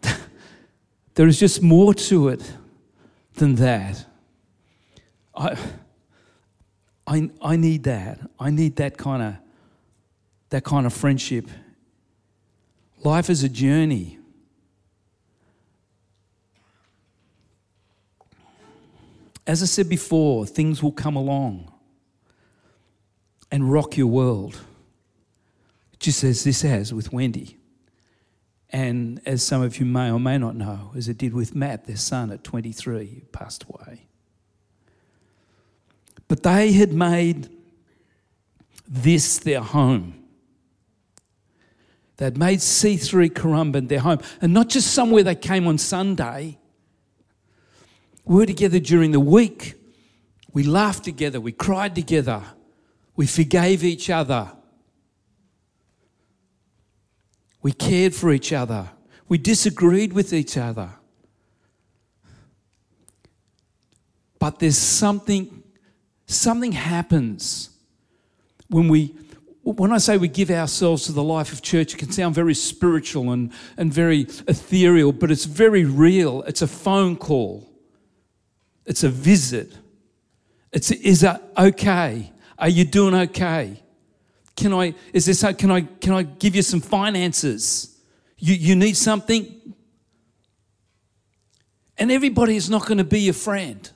there 1.14 1.26
is 1.26 1.38
just 1.38 1.62
more 1.62 1.94
to 1.94 2.28
it 2.28 2.52
than 3.34 3.56
that. 3.56 4.04
I, 5.34 5.56
I, 7.10 7.28
I 7.42 7.56
need 7.56 7.82
that. 7.84 8.20
I 8.38 8.50
need 8.50 8.76
that 8.76 8.96
kind 8.96 9.20
of 9.20 9.34
that 10.50 10.62
kind 10.62 10.86
of 10.86 10.92
friendship. 10.92 11.48
Life 13.02 13.28
is 13.30 13.42
a 13.42 13.48
journey. 13.48 14.18
As 19.46 19.62
I 19.62 19.66
said 19.66 19.88
before, 19.88 20.46
things 20.46 20.82
will 20.82 20.92
come 20.92 21.16
along 21.16 21.72
and 23.50 23.72
rock 23.72 23.96
your 23.96 24.06
world, 24.06 24.60
just 25.98 26.22
as 26.22 26.44
this 26.44 26.62
has 26.62 26.94
with 26.94 27.12
Wendy. 27.12 27.58
And 28.70 29.20
as 29.26 29.42
some 29.42 29.62
of 29.62 29.80
you 29.80 29.86
may 29.86 30.12
or 30.12 30.20
may 30.20 30.38
not 30.38 30.54
know, 30.54 30.92
as 30.96 31.08
it 31.08 31.18
did 31.18 31.34
with 31.34 31.56
Matt, 31.56 31.86
their 31.86 31.96
son 31.96 32.30
at 32.30 32.44
23, 32.44 33.22
passed 33.32 33.64
away. 33.64 34.09
But 36.30 36.44
they 36.44 36.70
had 36.70 36.92
made 36.92 37.49
this 38.88 39.38
their 39.38 39.62
home. 39.62 40.14
They'd 42.18 42.38
made 42.38 42.60
C3 42.60 43.30
Currumbin 43.30 43.88
their 43.88 43.99
home. 43.99 44.20
And 44.40 44.54
not 44.54 44.68
just 44.68 44.92
somewhere 44.94 45.25
they 45.25 45.34
came 45.34 45.66
on 45.66 45.76
Sunday, 45.76 46.56
we 48.25 48.37
were 48.37 48.46
together 48.46 48.78
during 48.78 49.10
the 49.10 49.18
week. 49.18 49.75
We 50.52 50.62
laughed 50.62 51.02
together. 51.02 51.40
We 51.40 51.50
cried 51.50 51.96
together. 51.96 52.44
We 53.16 53.26
forgave 53.26 53.82
each 53.82 54.08
other. 54.08 54.52
We 57.60 57.72
cared 57.72 58.14
for 58.14 58.30
each 58.30 58.52
other. 58.52 58.88
We 59.26 59.37
disagreed 59.37 60.12
with 60.12 60.32
each 60.32 60.56
other. 60.56 60.90
But 64.38 64.60
there's 64.60 64.78
something, 64.78 65.59
something 66.30 66.72
happens 66.72 67.70
when 68.68 68.88
we, 68.88 69.14
when 69.62 69.92
I 69.92 69.99
say 69.99 70.16
we 70.16 70.28
give 70.28 70.50
ourselves 70.50 71.04
to 71.06 71.12
the 71.12 71.22
life 71.22 71.52
of 71.52 71.60
church, 71.60 71.94
it 71.94 71.99
can 71.99 72.12
sound 72.12 72.34
very 72.34 72.54
spiritual 72.54 73.32
and, 73.32 73.52
and 73.76 73.92
very 73.92 74.20
ethereal, 74.46 75.12
but 75.12 75.30
it's 75.30 75.44
very 75.44 75.84
real. 75.84 76.42
It's 76.42 76.62
a 76.62 76.66
phone 76.66 77.16
call. 77.16 77.68
It's 78.87 79.04
a 79.04 79.08
visit. 79.08 79.76
It's 80.72 80.90
is 80.90 81.20
that 81.20 81.42
okay? 81.58 82.32
Are 82.58 82.68
you 82.68 82.84
doing 82.84 83.14
okay? 83.14 83.82
Can 84.56 84.72
I 84.72 84.94
is 85.12 85.26
this 85.26 85.44
can 85.58 85.70
I 85.70 85.82
can 85.82 86.12
I 86.12 86.22
give 86.22 86.54
you 86.54 86.62
some 86.62 86.80
finances? 86.80 87.99
You 88.38 88.54
you 88.54 88.76
need 88.76 88.96
something? 88.96 89.75
And 91.99 92.10
everybody 92.10 92.56
is 92.56 92.70
not 92.70 92.87
going 92.87 92.99
to 92.99 93.04
be 93.04 93.20
your 93.20 93.34
friend. 93.34 93.90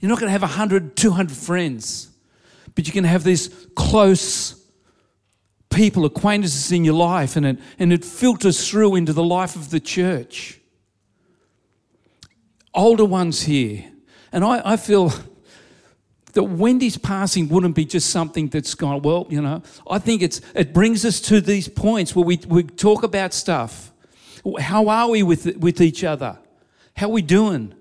You're 0.00 0.08
not 0.08 0.18
going 0.20 0.28
to 0.28 0.32
have 0.32 0.42
100, 0.42 0.96
200 0.96 1.36
friends, 1.36 2.08
but 2.74 2.92
going 2.92 3.04
to 3.04 3.08
have 3.08 3.24
these 3.24 3.48
close 3.74 4.54
people, 5.70 6.04
acquaintances 6.04 6.72
in 6.72 6.84
your 6.84 6.94
life, 6.94 7.36
and 7.36 7.44
it, 7.44 7.58
and 7.78 7.92
it 7.92 8.04
filters 8.04 8.68
through 8.68 8.94
into 8.94 9.12
the 9.12 9.22
life 9.22 9.56
of 9.56 9.70
the 9.70 9.80
church 9.80 10.58
older 12.78 13.04
ones 13.04 13.42
here. 13.42 13.84
And 14.32 14.44
I, 14.44 14.62
I 14.72 14.76
feel 14.76 15.12
that 16.32 16.44
Wendy's 16.44 16.96
passing 16.96 17.48
wouldn't 17.48 17.74
be 17.74 17.84
just 17.84 18.10
something 18.10 18.48
that's 18.48 18.74
gone, 18.74 19.02
well, 19.02 19.26
you 19.28 19.42
know, 19.42 19.62
I 19.90 19.98
think 19.98 20.22
it's, 20.22 20.40
it 20.54 20.72
brings 20.72 21.04
us 21.04 21.20
to 21.22 21.40
these 21.40 21.68
points 21.68 22.14
where 22.14 22.24
we, 22.24 22.38
we 22.46 22.62
talk 22.62 23.02
about 23.02 23.34
stuff. 23.34 23.92
How 24.60 24.88
are 24.88 25.10
we 25.10 25.22
with, 25.22 25.56
with 25.56 25.80
each 25.80 26.04
other? 26.04 26.38
How 26.96 27.06
are 27.06 27.12
we 27.12 27.22
doing? 27.22 27.74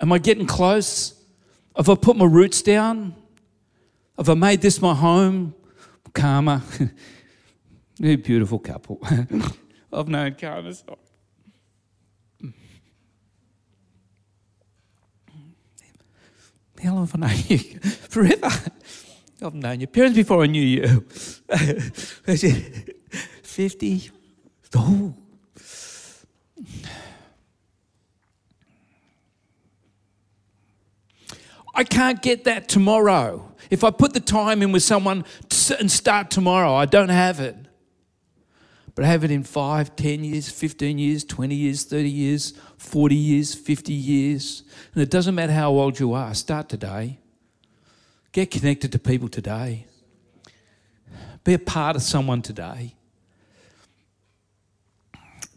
Am 0.00 0.12
I 0.12 0.18
getting 0.18 0.46
close? 0.46 1.14
Have 1.76 1.88
I 1.88 1.94
put 1.94 2.16
my 2.16 2.24
roots 2.24 2.62
down? 2.62 3.14
Have 4.16 4.28
I 4.28 4.34
made 4.34 4.60
this 4.62 4.80
my 4.80 4.94
home? 4.94 5.54
Karma. 6.12 6.62
a 8.02 8.16
beautiful 8.16 8.58
couple. 8.58 9.00
I've 9.92 10.08
known 10.08 10.34
Karma. 10.34 10.72
How 16.82 16.94
long 16.94 17.06
have 17.06 17.14
I 17.14 17.26
known 17.26 17.36
you? 17.48 17.58
Forever. 18.08 18.50
I've 19.42 19.54
known 19.54 19.80
your 19.80 19.88
parents 19.88 20.16
before 20.16 20.42
I 20.42 20.46
knew 20.46 20.62
you. 20.62 21.00
50. 23.42 24.10
Oh. 24.74 25.14
I 31.76 31.84
can't 31.84 32.22
get 32.22 32.44
that 32.44 32.68
tomorrow. 32.68 33.52
If 33.70 33.84
I 33.84 33.90
put 33.90 34.14
the 34.14 34.20
time 34.20 34.62
in 34.62 34.72
with 34.72 34.82
someone 34.82 35.24
and 35.78 35.90
start 35.90 36.30
tomorrow, 36.30 36.74
I 36.74 36.86
don't 36.86 37.10
have 37.10 37.38
it. 37.38 37.54
But 38.94 39.04
I 39.04 39.08
have 39.08 39.24
it 39.24 39.30
in 39.30 39.42
5, 39.42 39.94
10 39.94 40.24
years, 40.24 40.48
15 40.48 40.98
years, 40.98 41.22
20 41.22 41.54
years, 41.54 41.84
30 41.84 42.08
years, 42.08 42.54
40 42.78 43.14
years, 43.14 43.54
50 43.54 43.92
years. 43.92 44.62
And 44.94 45.02
it 45.02 45.10
doesn't 45.10 45.34
matter 45.34 45.52
how 45.52 45.70
old 45.70 46.00
you 46.00 46.14
are, 46.14 46.32
start 46.34 46.70
today. 46.70 47.18
Get 48.32 48.50
connected 48.50 48.92
to 48.92 48.98
people 48.98 49.28
today. 49.28 49.86
Be 51.44 51.52
a 51.52 51.58
part 51.58 51.94
of 51.94 52.02
someone 52.02 52.40
today. 52.40 52.94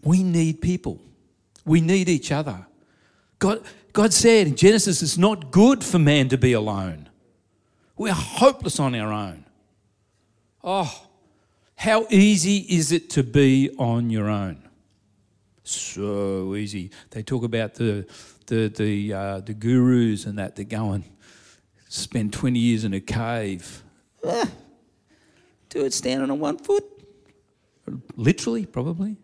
We 0.03 0.21
need 0.21 0.61
people. 0.61 0.99
We 1.65 1.79
need 1.79 2.09
each 2.09 2.33
other. 2.33 2.67
God, 3.39 3.63
God 3.93 4.13
said 4.13 4.47
in 4.47 4.55
Genesis, 4.55 5.01
it's 5.01 5.17
not 5.17 5.51
good 5.51 5.83
for 5.83 5.99
man 5.99 6.29
to 6.29 6.37
be 6.37 6.53
alone. 6.53 7.09
We're 7.97 8.13
hopeless 8.13 8.79
on 8.79 8.95
our 8.95 9.11
own. 9.11 9.45
Oh, 10.63 11.07
how 11.75 12.05
easy 12.09 12.57
is 12.57 12.91
it 12.91 13.09
to 13.11 13.23
be 13.23 13.69
on 13.77 14.09
your 14.09 14.29
own? 14.29 14.67
So 15.63 16.55
easy. 16.55 16.91
They 17.11 17.23
talk 17.23 17.43
about 17.43 17.75
the 17.75 18.07
the 18.47 18.67
the 18.69 19.13
uh, 19.13 19.39
the 19.41 19.53
gurus 19.53 20.25
and 20.25 20.37
that. 20.39 20.55
They 20.55 20.65
go 20.65 20.91
and 20.91 21.03
spend 21.87 22.33
twenty 22.33 22.59
years 22.59 22.83
in 22.83 22.93
a 22.93 22.99
cave. 22.99 23.83
Ah, 24.25 24.49
do 25.69 25.85
it 25.85 25.93
standing 25.93 26.29
on 26.29 26.39
one 26.39 26.57
foot. 26.57 26.83
Literally, 28.15 28.65
probably. 28.65 29.17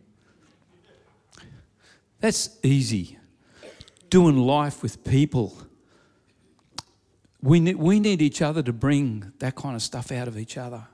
That's 2.19 2.57
easy. 2.63 3.17
Doing 4.09 4.37
life 4.37 4.81
with 4.81 5.03
people. 5.03 5.57
We 7.41 7.59
need, 7.59 7.75
we 7.75 7.99
need 7.99 8.21
each 8.21 8.41
other 8.41 8.63
to 8.63 8.73
bring 8.73 9.33
that 9.39 9.55
kind 9.55 9.75
of 9.75 9.81
stuff 9.81 10.11
out 10.11 10.27
of 10.27 10.37
each 10.37 10.57
other. 10.57 10.87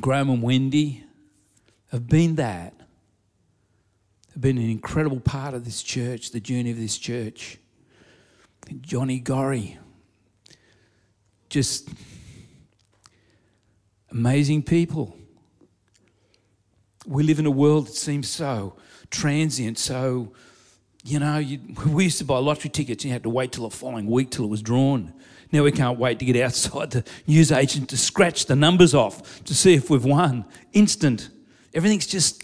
Graham 0.00 0.28
and 0.28 0.42
Wendy 0.42 1.04
have 1.92 2.06
been 2.06 2.34
that. 2.36 2.74
Have 4.32 4.40
been 4.42 4.58
an 4.58 4.68
incredible 4.68 5.20
part 5.20 5.54
of 5.54 5.64
this 5.64 5.82
church, 5.82 6.32
the 6.32 6.40
journey 6.40 6.70
of 6.70 6.76
this 6.76 6.98
church. 6.98 7.58
Johnny 8.80 9.20
Gorry, 9.20 9.78
just 11.48 11.88
amazing 14.10 14.62
people. 14.62 15.16
We 17.06 17.22
live 17.22 17.38
in 17.38 17.46
a 17.46 17.50
world 17.50 17.86
that 17.86 17.94
seems 17.94 18.28
so 18.28 18.76
transient, 19.10 19.78
so, 19.78 20.32
you 21.06 21.20
know, 21.20 21.38
you, 21.38 21.60
we 21.86 22.04
used 22.04 22.18
to 22.18 22.24
buy 22.24 22.38
lottery 22.38 22.68
tickets 22.68 23.04
and 23.04 23.10
you 23.10 23.12
had 23.12 23.22
to 23.22 23.30
wait 23.30 23.52
till 23.52 23.68
the 23.68 23.74
following 23.74 24.06
week 24.06 24.30
till 24.30 24.44
it 24.44 24.48
was 24.48 24.60
drawn. 24.60 25.12
Now 25.52 25.62
we 25.62 25.70
can't 25.70 25.98
wait 25.98 26.18
to 26.18 26.24
get 26.24 26.36
outside 26.36 26.90
the 26.90 27.04
news 27.28 27.52
agent 27.52 27.90
to 27.90 27.96
scratch 27.96 28.46
the 28.46 28.56
numbers 28.56 28.92
off 28.92 29.44
to 29.44 29.54
see 29.54 29.74
if 29.74 29.88
we've 29.88 30.04
won. 30.04 30.44
Instant. 30.72 31.30
Everything's 31.72 32.08
just, 32.08 32.42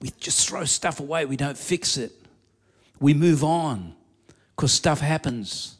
we 0.00 0.10
just 0.18 0.48
throw 0.48 0.64
stuff 0.64 0.98
away. 0.98 1.24
We 1.24 1.36
don't 1.36 1.56
fix 1.56 1.96
it. 1.96 2.12
We 2.98 3.14
move 3.14 3.44
on 3.44 3.94
because 4.56 4.72
stuff 4.72 5.00
happens. 5.00 5.76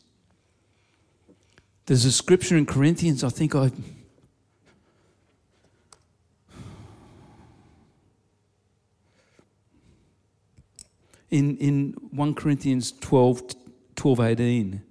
There's 1.87 2.05
a 2.05 2.13
scripture 2.13 2.57
in 2.57 2.67
Corinthians, 2.67 3.25
I 3.25 3.31
think 3.31 3.55
I. 3.55 3.73
In, 11.31 11.57
in 11.59 11.95
1 12.13 12.35
Corinthians 12.35 12.93
12, 12.93 13.55
12 13.97 14.21
18, 14.21 14.83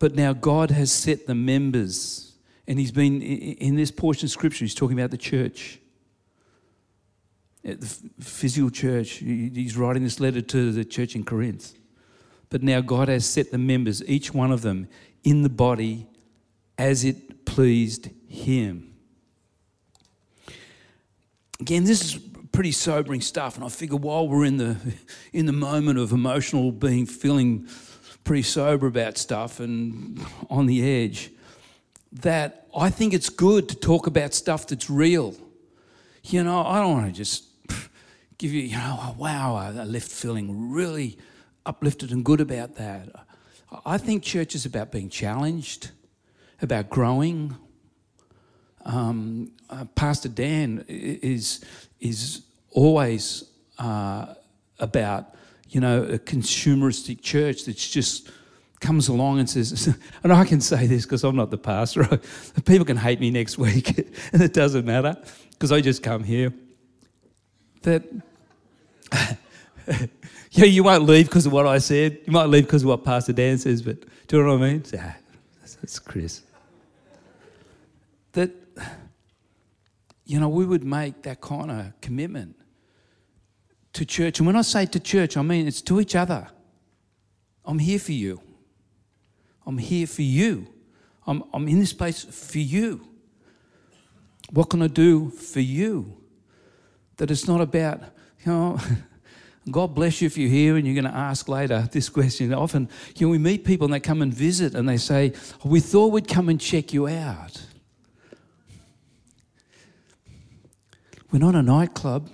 But 0.00 0.14
now 0.14 0.32
God 0.32 0.70
has 0.70 0.90
set 0.90 1.26
the 1.26 1.34
members, 1.34 2.32
and 2.66 2.78
He's 2.78 2.90
been 2.90 3.20
in 3.20 3.76
this 3.76 3.90
portion 3.90 4.26
of 4.26 4.30
Scripture, 4.30 4.64
He's 4.64 4.74
talking 4.74 4.98
about 4.98 5.10
the 5.10 5.18
church, 5.18 5.78
the 7.62 7.86
physical 8.18 8.70
church. 8.70 9.18
He's 9.18 9.76
writing 9.76 10.02
this 10.02 10.18
letter 10.18 10.40
to 10.40 10.72
the 10.72 10.84
church 10.86 11.14
in 11.14 11.22
Corinth. 11.22 11.74
But 12.48 12.62
now 12.62 12.80
God 12.80 13.08
has 13.08 13.26
set 13.26 13.52
the 13.52 13.58
members, 13.58 14.02
each 14.08 14.32
one 14.32 14.50
of 14.50 14.62
them, 14.62 14.88
in 15.22 15.42
the 15.42 15.50
body 15.50 16.08
as 16.78 17.04
it 17.04 17.44
pleased 17.44 18.08
Him. 18.26 18.94
Again, 21.60 21.84
this 21.84 22.02
is 22.02 22.29
pretty 22.60 22.72
sobering 22.72 23.22
stuff, 23.22 23.56
and 23.56 23.64
I 23.64 23.70
figure 23.70 23.96
while 23.96 24.28
we're 24.28 24.44
in 24.44 24.58
the 24.58 24.76
in 25.32 25.46
the 25.46 25.52
moment 25.52 25.98
of 25.98 26.12
emotional 26.12 26.70
being, 26.70 27.06
feeling 27.06 27.66
pretty 28.22 28.42
sober 28.42 28.86
about 28.86 29.16
stuff 29.16 29.60
and 29.60 30.20
on 30.50 30.66
the 30.66 30.84
edge, 30.84 31.30
that 32.12 32.66
I 32.76 32.90
think 32.90 33.14
it's 33.14 33.30
good 33.30 33.66
to 33.70 33.74
talk 33.74 34.06
about 34.06 34.34
stuff 34.34 34.66
that's 34.66 34.90
real. 34.90 35.34
You 36.22 36.44
know, 36.44 36.62
I 36.62 36.80
don't 36.80 36.92
want 36.92 37.06
to 37.06 37.12
just 37.12 37.44
give 38.36 38.52
you, 38.52 38.60
you 38.60 38.76
know, 38.76 39.14
wow, 39.16 39.54
I 39.54 39.70
left 39.70 40.10
feeling 40.10 40.70
really 40.70 41.16
uplifted 41.64 42.12
and 42.12 42.22
good 42.22 42.42
about 42.42 42.74
that. 42.74 43.08
I 43.86 43.96
think 43.96 44.22
church 44.22 44.54
is 44.54 44.66
about 44.66 44.92
being 44.92 45.08
challenged, 45.08 45.92
about 46.60 46.90
growing. 46.90 47.56
Um, 48.84 49.52
uh, 49.70 49.86
Pastor 49.94 50.28
Dan 50.28 50.84
is 50.88 51.64
is 52.00 52.42
always 52.70 53.44
uh, 53.78 54.34
about 54.78 55.34
you 55.70 55.80
know, 55.80 56.02
a 56.02 56.18
consumeristic 56.18 57.22
church 57.22 57.64
that's 57.64 57.88
just 57.88 58.28
comes 58.80 59.08
along 59.08 59.38
and 59.38 59.48
says, 59.48 59.94
and 60.24 60.32
I 60.32 60.44
can 60.44 60.60
say 60.60 60.86
this 60.86 61.04
because 61.04 61.22
I'm 61.24 61.36
not 61.36 61.50
the 61.50 61.58
pastor. 61.58 62.04
People 62.64 62.84
can 62.84 62.96
hate 62.96 63.20
me 63.20 63.30
next 63.30 63.56
week, 63.56 63.96
and 64.32 64.42
it 64.42 64.52
doesn't 64.52 64.84
matter 64.84 65.16
because 65.52 65.70
I 65.72 65.80
just 65.80 66.02
come 66.02 66.24
here. 66.24 66.52
That, 67.82 68.02
yeah, 70.50 70.64
you 70.64 70.82
won't 70.82 71.04
leave 71.04 71.26
because 71.26 71.46
of 71.46 71.52
what 71.52 71.66
I 71.66 71.78
said. 71.78 72.18
You 72.26 72.32
might 72.32 72.46
leave 72.46 72.64
because 72.64 72.82
of 72.82 72.88
what 72.88 73.04
Pastor 73.04 73.32
Dan 73.32 73.56
says, 73.58 73.80
but 73.80 74.00
do 74.26 74.36
you 74.36 74.42
know 74.42 74.56
what 74.56 74.62
I 74.62 74.72
mean? 74.72 74.84
Ah, 74.98 75.16
that's 75.60 75.98
Chris. 75.98 76.42
That, 78.32 78.50
you 80.30 80.38
know, 80.38 80.48
we 80.48 80.64
would 80.64 80.84
make 80.84 81.22
that 81.22 81.40
kind 81.40 81.72
of 81.72 82.00
commitment 82.00 82.54
to 83.94 84.04
church. 84.04 84.38
And 84.38 84.46
when 84.46 84.54
I 84.54 84.62
say 84.62 84.86
to 84.86 85.00
church, 85.00 85.36
I 85.36 85.42
mean 85.42 85.66
it's 85.66 85.82
to 85.82 86.00
each 86.00 86.14
other. 86.14 86.46
I'm 87.64 87.80
here 87.80 87.98
for 87.98 88.12
you. 88.12 88.40
I'm 89.66 89.76
here 89.76 90.06
for 90.06 90.22
you. 90.22 90.68
I'm, 91.26 91.42
I'm 91.52 91.66
in 91.66 91.80
this 91.80 91.92
place 91.92 92.22
for 92.22 92.60
you. 92.60 93.08
What 94.50 94.70
can 94.70 94.82
I 94.82 94.86
do 94.86 95.30
for 95.30 95.58
you? 95.58 96.16
That 97.16 97.32
it's 97.32 97.48
not 97.48 97.60
about, 97.60 98.00
you 98.44 98.52
know, 98.52 98.78
God 99.72 99.96
bless 99.96 100.22
you 100.22 100.26
if 100.26 100.38
you're 100.38 100.48
here 100.48 100.76
and 100.76 100.86
you're 100.86 100.94
going 100.94 101.12
to 101.12 101.18
ask 101.18 101.48
later 101.48 101.88
this 101.92 102.08
question. 102.08 102.54
Often, 102.54 102.88
you 103.16 103.26
know, 103.26 103.32
we 103.32 103.38
meet 103.38 103.64
people 103.64 103.86
and 103.86 103.94
they 103.94 103.98
come 103.98 104.22
and 104.22 104.32
visit 104.32 104.76
and 104.76 104.88
they 104.88 104.96
say, 104.96 105.32
We 105.64 105.80
thought 105.80 106.12
we'd 106.12 106.28
come 106.28 106.48
and 106.48 106.60
check 106.60 106.92
you 106.92 107.08
out. 107.08 107.60
We're 111.30 111.38
not 111.38 111.54
a 111.54 111.62
nightclub 111.62 112.28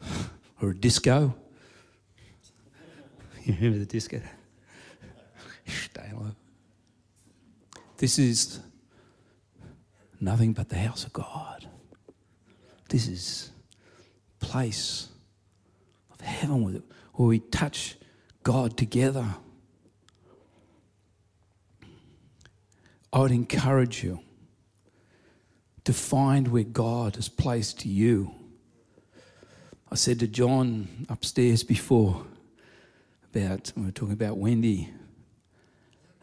or 0.62 0.70
a 0.70 0.76
disco. 0.76 1.34
You 3.44 3.54
remember 3.54 3.78
the 3.80 3.86
disco? 3.86 4.20
This 7.96 8.18
is 8.18 8.58
nothing 10.20 10.54
but 10.54 10.68
the 10.68 10.76
house 10.76 11.04
of 11.04 11.12
God. 11.12 11.68
This 12.88 13.06
is 13.06 13.52
place 14.40 15.08
of 16.12 16.20
heaven 16.20 16.82
where 17.12 17.28
we 17.28 17.38
touch 17.38 17.96
God 18.42 18.76
together. 18.76 19.36
I 23.12 23.20
would 23.20 23.30
encourage 23.30 24.02
you 24.02 24.18
to 25.84 25.92
find 25.92 26.48
where 26.48 26.62
God 26.62 27.16
has 27.16 27.28
placed 27.28 27.84
you 27.84 28.34
I 29.92 29.94
said 29.94 30.20
to 30.20 30.26
John 30.26 30.88
upstairs 31.10 31.62
before 31.62 32.24
about, 33.30 33.70
we 33.76 33.84
were 33.84 33.90
talking 33.90 34.14
about 34.14 34.38
Wendy, 34.38 34.88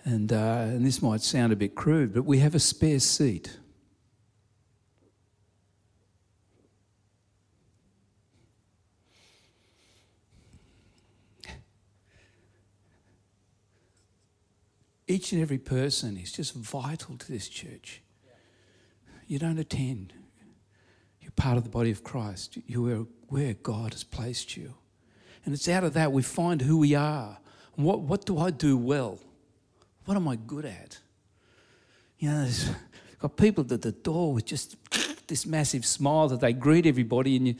and, 0.04 0.34
uh, 0.34 0.62
and 0.70 0.84
this 0.84 1.04
might 1.04 1.22
sound 1.22 1.54
a 1.54 1.56
bit 1.56 1.76
crude, 1.76 2.12
but 2.12 2.24
we 2.24 2.40
have 2.40 2.56
a 2.56 2.60
spare 2.60 3.00
seat. 3.00 3.60
each 15.08 15.32
and 15.32 15.42
every 15.42 15.58
person 15.58 16.18
is 16.18 16.32
just 16.32 16.54
vital 16.54 17.18
to 17.18 17.32
this 17.32 17.50
church. 17.50 18.04
You 19.30 19.38
don't 19.38 19.60
attend. 19.60 20.12
You're 21.22 21.32
part 21.36 21.56
of 21.56 21.64
the 21.64 21.70
body 21.70 21.92
of 21.92 22.04
Christ. 22.04 22.58
You're 22.66 23.06
where 23.28 23.54
God 23.54 23.94
has 23.94 24.04
placed 24.04 24.58
you. 24.58 24.74
And 25.46 25.54
it's 25.54 25.70
out 25.70 25.84
of 25.84 25.94
that 25.94 26.12
we 26.12 26.24
find 26.24 26.64
who 26.64 26.80
we 26.80 26.96
are. 26.96 27.38
What, 27.76 28.02
what 28.02 28.26
do 28.26 28.40
I 28.40 28.50
do 28.50 28.76
well? 28.76 29.20
What 30.06 30.18
am 30.18 30.28
I 30.28 30.36
good 30.36 30.66
at? 30.66 30.98
You 32.18 32.32
know, 32.32 32.42
there's 32.42 32.72
got 33.20 33.38
people 33.38 33.64
at 33.72 33.82
the 33.84 33.92
door 33.92 34.34
with 34.34 34.46
just 34.46 34.76
this 35.28 35.46
massive 35.46 35.86
smile 35.86 36.28
that 36.30 36.40
they 36.40 36.52
greet 36.52 36.88
everybody, 36.88 37.36
and 37.38 37.50
you, 37.50 37.56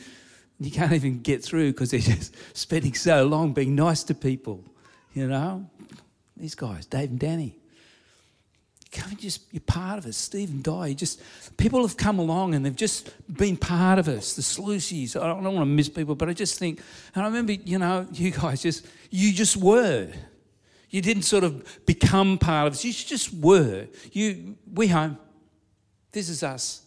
you 0.60 0.72
can't 0.72 0.94
even 0.94 1.22
get 1.22 1.44
through 1.44 1.74
because 1.74 1.92
they're 1.92 2.00
just 2.00 2.36
spending 2.58 2.96
so 2.96 3.28
long 3.28 3.54
being 3.54 3.76
nice 3.76 4.02
to 4.06 4.16
people. 4.16 4.64
You 5.14 5.28
know, 5.28 5.70
these 6.36 6.56
guys, 6.56 6.88
Dave 6.88 7.12
and 7.12 7.20
Danny. 7.20 7.60
Come 8.92 9.12
and 9.12 9.20
just 9.20 9.42
you're 9.52 9.62
part 9.62 10.00
of 10.00 10.06
us. 10.08 10.18
Steve 10.18 10.50
and 10.50 10.64
Di, 10.64 10.94
just 10.94 11.22
people 11.58 11.82
have 11.86 11.96
come 11.96 12.18
along 12.18 12.56
and 12.56 12.66
they've 12.66 12.76
just 12.76 13.12
been 13.32 13.56
part 13.56 14.00
of 14.00 14.08
us. 14.08 14.34
The 14.34 14.42
Sluicies. 14.42 15.16
I 15.16 15.28
don't, 15.28 15.42
I 15.42 15.44
don't 15.44 15.56
want 15.56 15.62
to 15.62 15.74
miss 15.74 15.90
people, 15.90 16.16
but 16.16 16.28
I 16.28 16.34
just 16.34 16.58
think, 16.58 16.82
and 17.14 17.24
I 17.24 17.28
remember, 17.28 17.54
you 17.54 17.78
know, 17.78 18.08
you 18.12 18.32
guys 18.32 18.64
just 18.64 18.88
you 19.12 19.32
just 19.32 19.58
were. 19.58 20.12
You 20.90 21.02
didn't 21.02 21.24
sort 21.24 21.44
of 21.44 21.86
become 21.86 22.40
part 22.40 22.66
of 22.66 22.74
us. 22.74 22.84
You 22.84 22.92
just 22.92 23.32
were. 23.32 23.88
You 24.12 24.56
we 24.74 24.88
home. 24.88 25.20
This 26.12 26.30
is 26.30 26.42
us. 26.42 26.82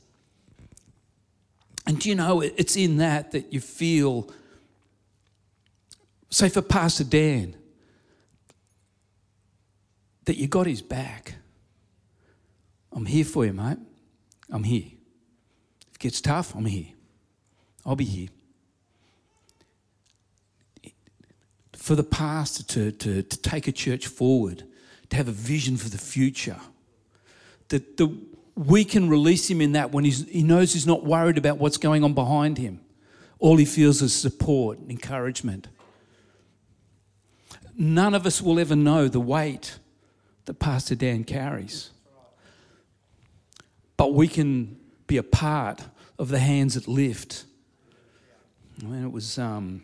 And 1.87 2.01
do 2.01 2.09
you 2.09 2.17
know 2.17 2.41
it's 2.41 2.77
in 2.77 2.97
that 2.97 3.31
that 3.31 3.53
you 3.53 3.61
feel, 3.61 4.29
say 6.31 6.49
for 6.49 6.62
Pastor 6.62 7.05
Dan, 7.05 7.55
that 10.25 10.37
you 10.37 10.49
got 10.49 10.67
his 10.67 10.83
back. 10.83 11.37
I'm 12.94 13.07
here 13.07 13.24
for 13.24 13.44
you, 13.44 13.52
mate. 13.52 13.78
I'm 14.50 14.64
here. 14.64 14.90
If 15.88 15.94
it 15.94 15.98
gets 15.98 16.20
tough, 16.20 16.55
I'm 16.55 16.66
here. 16.66 16.92
I'll 17.87 17.96
be 17.96 18.05
here. 18.05 18.28
For 21.72 21.94
the 21.96 22.05
pastor 22.05 22.62
to, 22.64 22.92
to, 22.92 23.22
to 23.22 23.37
take 23.38 23.66
a 23.66 23.72
church 23.72 24.07
forward, 24.07 24.64
to 25.09 25.16
have 25.16 25.28
a 25.28 25.33
vision 25.33 25.76
for 25.76 25.88
the 25.88 25.98
future, 25.98 26.59
that 27.68 27.96
the, 27.96 28.16
we 28.55 28.85
can 28.85 29.09
release 29.09 29.50
him 29.50 29.61
in 29.61 29.72
that 29.72 29.90
when 29.92 30.05
he 30.05 30.42
knows 30.42 30.74
he's 30.74 30.87
not 30.87 31.05
worried 31.05 31.38
about 31.38 31.59
what's 31.59 31.78
going 31.78 32.05
on 32.05 32.12
behind 32.12 32.59
him. 32.59 32.81
All 33.38 33.57
he 33.57 33.64
feels 33.64 34.02
is 34.02 34.14
support 34.14 34.78
and 34.78 34.90
encouragement. 34.90 35.68
None 37.76 38.14
of 38.14 38.26
us 38.26 38.42
will 38.42 38.61
ever 38.61 38.76
know 38.76 39.09
the 39.09 39.18
weight 39.18 39.78
that 40.44 40.55
Pastor 40.55 40.94
Dan 40.94 41.24
carries. 41.24 41.90
But 44.03 44.15
we 44.15 44.27
can 44.27 44.81
be 45.07 45.17
a 45.17 45.23
part 45.23 45.81
of 46.19 46.29
the 46.29 46.41
hands 46.41 46.75
that 46.75 46.88
lift. 46.88 47.45
I 48.83 48.87
mean, 48.87 49.05
it 49.05 49.12
was 49.12 49.38
um, 49.38 49.83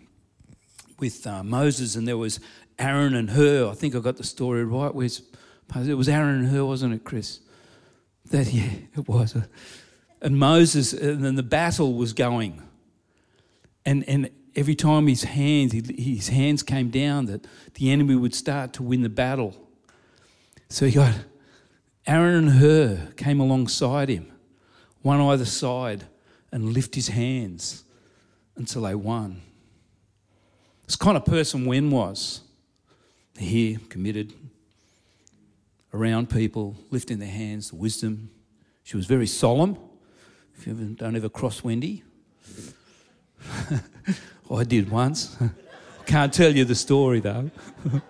with 0.98 1.24
uh, 1.24 1.44
Moses 1.44 1.94
and 1.94 2.08
there 2.08 2.16
was 2.16 2.40
Aaron 2.80 3.14
and 3.14 3.30
Hur. 3.30 3.68
I 3.70 3.74
think 3.74 3.94
I 3.94 4.00
got 4.00 4.16
the 4.16 4.24
story 4.24 4.64
right. 4.64 4.92
Where's, 4.92 5.22
it 5.72 5.94
was 5.94 6.08
Aaron 6.08 6.40
and 6.40 6.48
Hur, 6.48 6.64
wasn't 6.64 6.94
it, 6.94 7.04
Chris? 7.04 7.38
That, 8.32 8.48
yeah, 8.52 8.70
it 8.96 9.06
was. 9.06 9.36
And 10.20 10.36
Moses, 10.36 10.92
and 10.92 11.24
then 11.24 11.36
the 11.36 11.44
battle 11.44 11.94
was 11.94 12.12
going. 12.12 12.60
And, 13.86 14.02
and 14.08 14.30
every 14.56 14.74
time 14.74 15.06
his 15.06 15.22
hands, 15.22 15.72
his 15.96 16.26
hands 16.26 16.64
came 16.64 16.90
down, 16.90 17.26
that 17.26 17.46
the 17.74 17.92
enemy 17.92 18.16
would 18.16 18.34
start 18.34 18.72
to 18.72 18.82
win 18.82 19.02
the 19.02 19.08
battle. 19.08 19.54
So 20.68 20.86
he 20.86 20.90
got 20.90 21.14
Aaron 22.08 22.34
and 22.36 22.50
Hur 22.52 23.12
came 23.16 23.38
alongside 23.38 24.08
him, 24.08 24.32
one 25.02 25.20
either 25.20 25.44
side, 25.44 26.04
and 26.50 26.72
lift 26.72 26.94
his 26.94 27.08
hands 27.08 27.84
until 28.56 28.82
they 28.82 28.94
won. 28.94 29.42
This 30.86 30.96
kind 30.96 31.18
of 31.18 31.26
person 31.26 31.66
Wen 31.66 31.90
was. 31.90 32.40
Here, 33.38 33.78
committed, 33.90 34.32
around 35.92 36.30
people, 36.30 36.74
lifting 36.90 37.18
their 37.18 37.28
hands, 37.28 37.70
the 37.70 37.76
wisdom. 37.76 38.30
She 38.84 38.96
was 38.96 39.04
very 39.04 39.26
solemn. 39.26 39.76
If 40.56 40.66
you 40.66 40.72
don't 40.72 41.14
ever 41.14 41.28
cross 41.28 41.62
Wendy, 41.62 42.02
I 44.50 44.64
did 44.64 44.90
once. 44.90 45.36
Can't 46.06 46.32
tell 46.32 46.56
you 46.56 46.64
the 46.64 46.74
story 46.74 47.20
though. 47.20 47.50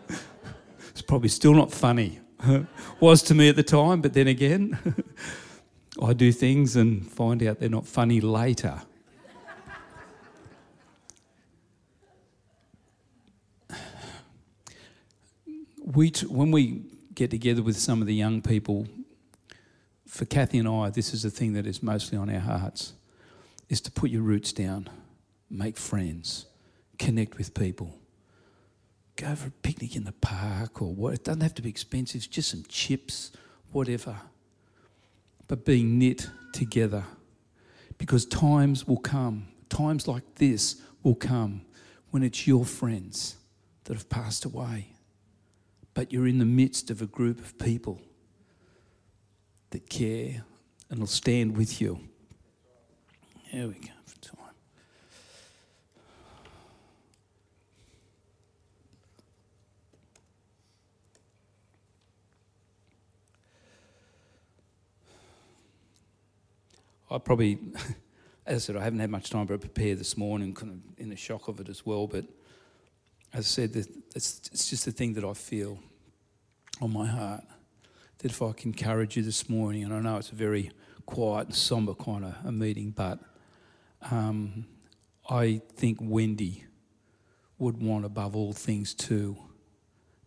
it's 0.90 1.02
probably 1.02 1.28
still 1.28 1.52
not 1.52 1.72
funny. 1.72 2.20
was 3.00 3.22
to 3.24 3.34
me 3.34 3.48
at 3.48 3.56
the 3.56 3.62
time, 3.62 4.00
but 4.00 4.12
then 4.14 4.28
again, 4.28 4.78
I 6.02 6.12
do 6.12 6.30
things 6.32 6.76
and 6.76 7.04
find 7.06 7.42
out 7.42 7.58
they're 7.60 7.68
not 7.68 7.86
funny 7.86 8.20
later. 8.20 8.82
we 15.84 16.10
t- 16.10 16.26
when 16.26 16.50
we 16.50 16.82
get 17.14 17.30
together 17.30 17.62
with 17.62 17.76
some 17.76 18.00
of 18.00 18.06
the 18.06 18.14
young 18.14 18.40
people, 18.42 18.86
for 20.06 20.24
Kathy 20.24 20.58
and 20.58 20.68
I, 20.68 20.90
this 20.90 21.12
is 21.12 21.22
the 21.22 21.30
thing 21.30 21.54
that 21.54 21.66
is 21.66 21.82
mostly 21.82 22.16
on 22.16 22.30
our 22.30 22.40
hearts, 22.40 22.92
is 23.68 23.80
to 23.82 23.90
put 23.90 24.10
your 24.10 24.22
roots 24.22 24.52
down, 24.52 24.88
make 25.50 25.76
friends, 25.76 26.46
connect 26.98 27.36
with 27.36 27.54
people 27.54 27.98
go 29.18 29.34
for 29.34 29.48
a 29.48 29.50
picnic 29.50 29.96
in 29.96 30.04
the 30.04 30.12
park 30.12 30.80
or 30.80 30.94
what. 30.94 31.14
It 31.14 31.24
doesn't 31.24 31.42
have 31.42 31.54
to 31.54 31.62
be 31.62 31.68
expensive, 31.68 32.28
just 32.30 32.50
some 32.50 32.64
chips, 32.68 33.32
whatever. 33.72 34.16
But 35.48 35.64
being 35.64 35.98
knit 35.98 36.28
together. 36.52 37.04
Because 37.98 38.24
times 38.24 38.86
will 38.86 38.98
come, 38.98 39.48
times 39.68 40.06
like 40.06 40.36
this 40.36 40.80
will 41.02 41.16
come 41.16 41.62
when 42.10 42.22
it's 42.22 42.46
your 42.46 42.64
friends 42.64 43.36
that 43.84 43.94
have 43.94 44.08
passed 44.08 44.44
away. 44.44 44.92
But 45.94 46.12
you're 46.12 46.28
in 46.28 46.38
the 46.38 46.44
midst 46.44 46.90
of 46.90 47.02
a 47.02 47.06
group 47.06 47.40
of 47.40 47.58
people 47.58 48.00
that 49.70 49.90
care 49.90 50.44
and 50.90 51.00
will 51.00 51.06
stand 51.08 51.56
with 51.56 51.80
you. 51.80 51.98
Here 53.50 53.66
we 53.66 53.74
go. 53.74 53.97
I 67.10 67.18
probably, 67.18 67.58
as 68.46 68.56
I 68.56 68.58
said, 68.58 68.76
I 68.76 68.84
haven't 68.84 69.00
had 69.00 69.10
much 69.10 69.30
time 69.30 69.46
to 69.46 69.58
prepare 69.58 69.94
this 69.94 70.16
morning, 70.16 70.54
kind 70.54 70.72
of 70.72 71.00
in 71.00 71.08
the 71.08 71.16
shock 71.16 71.48
of 71.48 71.60
it 71.60 71.68
as 71.68 71.86
well. 71.86 72.06
But 72.06 72.24
as 73.32 73.46
I 73.46 73.48
said, 73.48 73.76
it's, 74.14 74.50
it's 74.52 74.68
just 74.68 74.86
a 74.86 74.90
thing 74.92 75.14
that 75.14 75.24
I 75.24 75.32
feel 75.32 75.78
on 76.80 76.92
my 76.92 77.06
heart. 77.06 77.44
That 78.18 78.30
if 78.30 78.42
I 78.42 78.52
can 78.52 78.72
encourage 78.72 79.16
you 79.16 79.22
this 79.22 79.48
morning, 79.48 79.84
and 79.84 79.94
I 79.94 80.00
know 80.00 80.16
it's 80.16 80.32
a 80.32 80.34
very 80.34 80.70
quiet 81.06 81.46
and 81.46 81.54
somber 81.54 81.94
kind 81.94 82.24
of 82.24 82.34
a 82.44 82.52
meeting, 82.52 82.90
but 82.90 83.20
um, 84.10 84.66
I 85.28 85.62
think 85.76 85.98
Wendy 86.00 86.64
would 87.58 87.82
want 87.82 88.04
above 88.04 88.36
all 88.36 88.52
things 88.52 88.94
too 88.94 89.36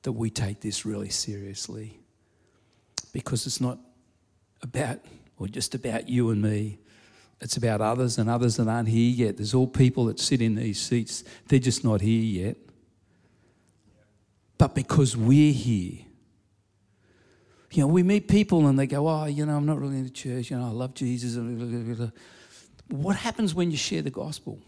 that 0.04 0.12
we 0.14 0.30
take 0.30 0.62
this 0.62 0.86
really 0.86 1.10
seriously 1.10 2.00
because 3.14 3.46
it's 3.46 3.62
not 3.62 3.78
about 4.62 5.00
or 5.42 5.48
just 5.48 5.74
about 5.74 6.08
you 6.08 6.30
and 6.30 6.40
me. 6.40 6.78
It's 7.42 7.58
about 7.58 7.82
others 7.82 8.20
and 8.20 8.30
others 8.30 8.58
that 8.58 8.68
aren't 8.68 8.90
here 8.90 9.10
yet. 9.10 9.38
There's 9.38 9.56
all 9.56 9.66
people 9.66 10.06
that 10.06 10.20
sit 10.20 10.40
in 10.40 10.54
these 10.54 10.80
seats, 10.80 11.24
they're 11.48 11.58
just 11.58 11.84
not 11.84 12.00
here 12.00 12.46
yet. 12.46 12.58
But 14.60 14.76
because 14.76 15.18
we're 15.18 15.52
here, 15.52 16.06
you 17.72 17.82
know, 17.82 17.88
we 17.88 18.04
meet 18.04 18.28
people 18.28 18.68
and 18.68 18.78
they 18.78 18.86
go, 18.86 19.08
Oh, 19.08 19.26
you 19.26 19.44
know, 19.48 19.58
I'm 19.58 19.66
not 19.66 19.80
really 19.80 19.98
in 19.98 20.04
the 20.04 20.12
church, 20.12 20.52
you 20.52 20.60
know, 20.60 20.66
I 20.66 20.70
love 20.70 20.94
Jesus. 20.94 21.36
What 22.90 23.16
happens 23.16 23.56
when 23.56 23.72
you 23.72 23.78
share 23.78 24.04
the 24.04 24.12
gospel? 24.12 24.60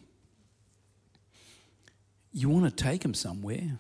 You 2.31 2.49
want 2.49 2.65
to 2.65 2.83
take 2.83 3.01
them 3.03 3.13
somewhere. 3.13 3.77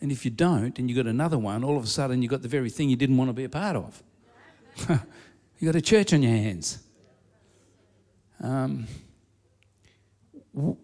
And 0.00 0.10
if 0.10 0.24
you 0.24 0.30
don't, 0.30 0.78
and 0.78 0.88
you've 0.88 0.96
got 0.96 1.10
another 1.10 1.36
one, 1.36 1.62
all 1.62 1.76
of 1.76 1.84
a 1.84 1.88
sudden 1.88 2.22
you've 2.22 2.30
got 2.30 2.40
the 2.40 2.48
very 2.48 2.70
thing 2.70 2.88
you 2.88 2.96
didn't 2.96 3.18
want 3.18 3.28
to 3.28 3.34
be 3.34 3.44
a 3.44 3.50
part 3.50 3.76
of. 3.76 4.02
You've 5.60 5.74
got 5.74 5.78
a 5.78 5.82
church 5.82 6.14
on 6.14 6.22
your 6.22 6.32
hands. 6.32 6.78
Um, 8.42 8.86
and 10.54 10.76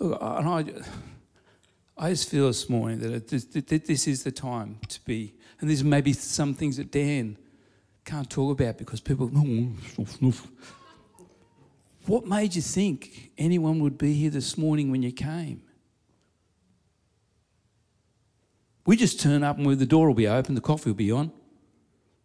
I, 0.00 0.64
I 1.98 2.08
just 2.08 2.30
feel 2.30 2.46
this 2.46 2.70
morning 2.70 2.98
that, 3.00 3.28
that 3.28 3.84
this 3.84 4.08
is 4.08 4.24
the 4.24 4.32
time 4.32 4.78
to 4.88 5.04
be, 5.04 5.34
and 5.60 5.68
there's 5.68 5.84
maybe 5.84 6.14
some 6.14 6.54
things 6.54 6.78
that 6.78 6.90
Dan 6.90 7.36
can't 8.06 8.30
talk 8.30 8.58
about 8.58 8.78
because 8.78 9.02
people, 9.02 9.28
what 12.06 12.24
made 12.24 12.54
you 12.54 12.62
think 12.62 13.32
anyone 13.36 13.80
would 13.80 13.98
be 13.98 14.14
here 14.14 14.30
this 14.30 14.56
morning 14.56 14.90
when 14.90 15.02
you 15.02 15.12
came? 15.12 15.60
We 18.86 18.96
just 18.96 19.20
turn 19.20 19.44
up 19.44 19.58
and 19.58 19.78
the 19.78 19.84
door 19.84 20.06
will 20.06 20.14
be 20.14 20.26
open, 20.26 20.54
the 20.54 20.62
coffee 20.62 20.88
will 20.88 20.96
be 20.96 21.12
on, 21.12 21.32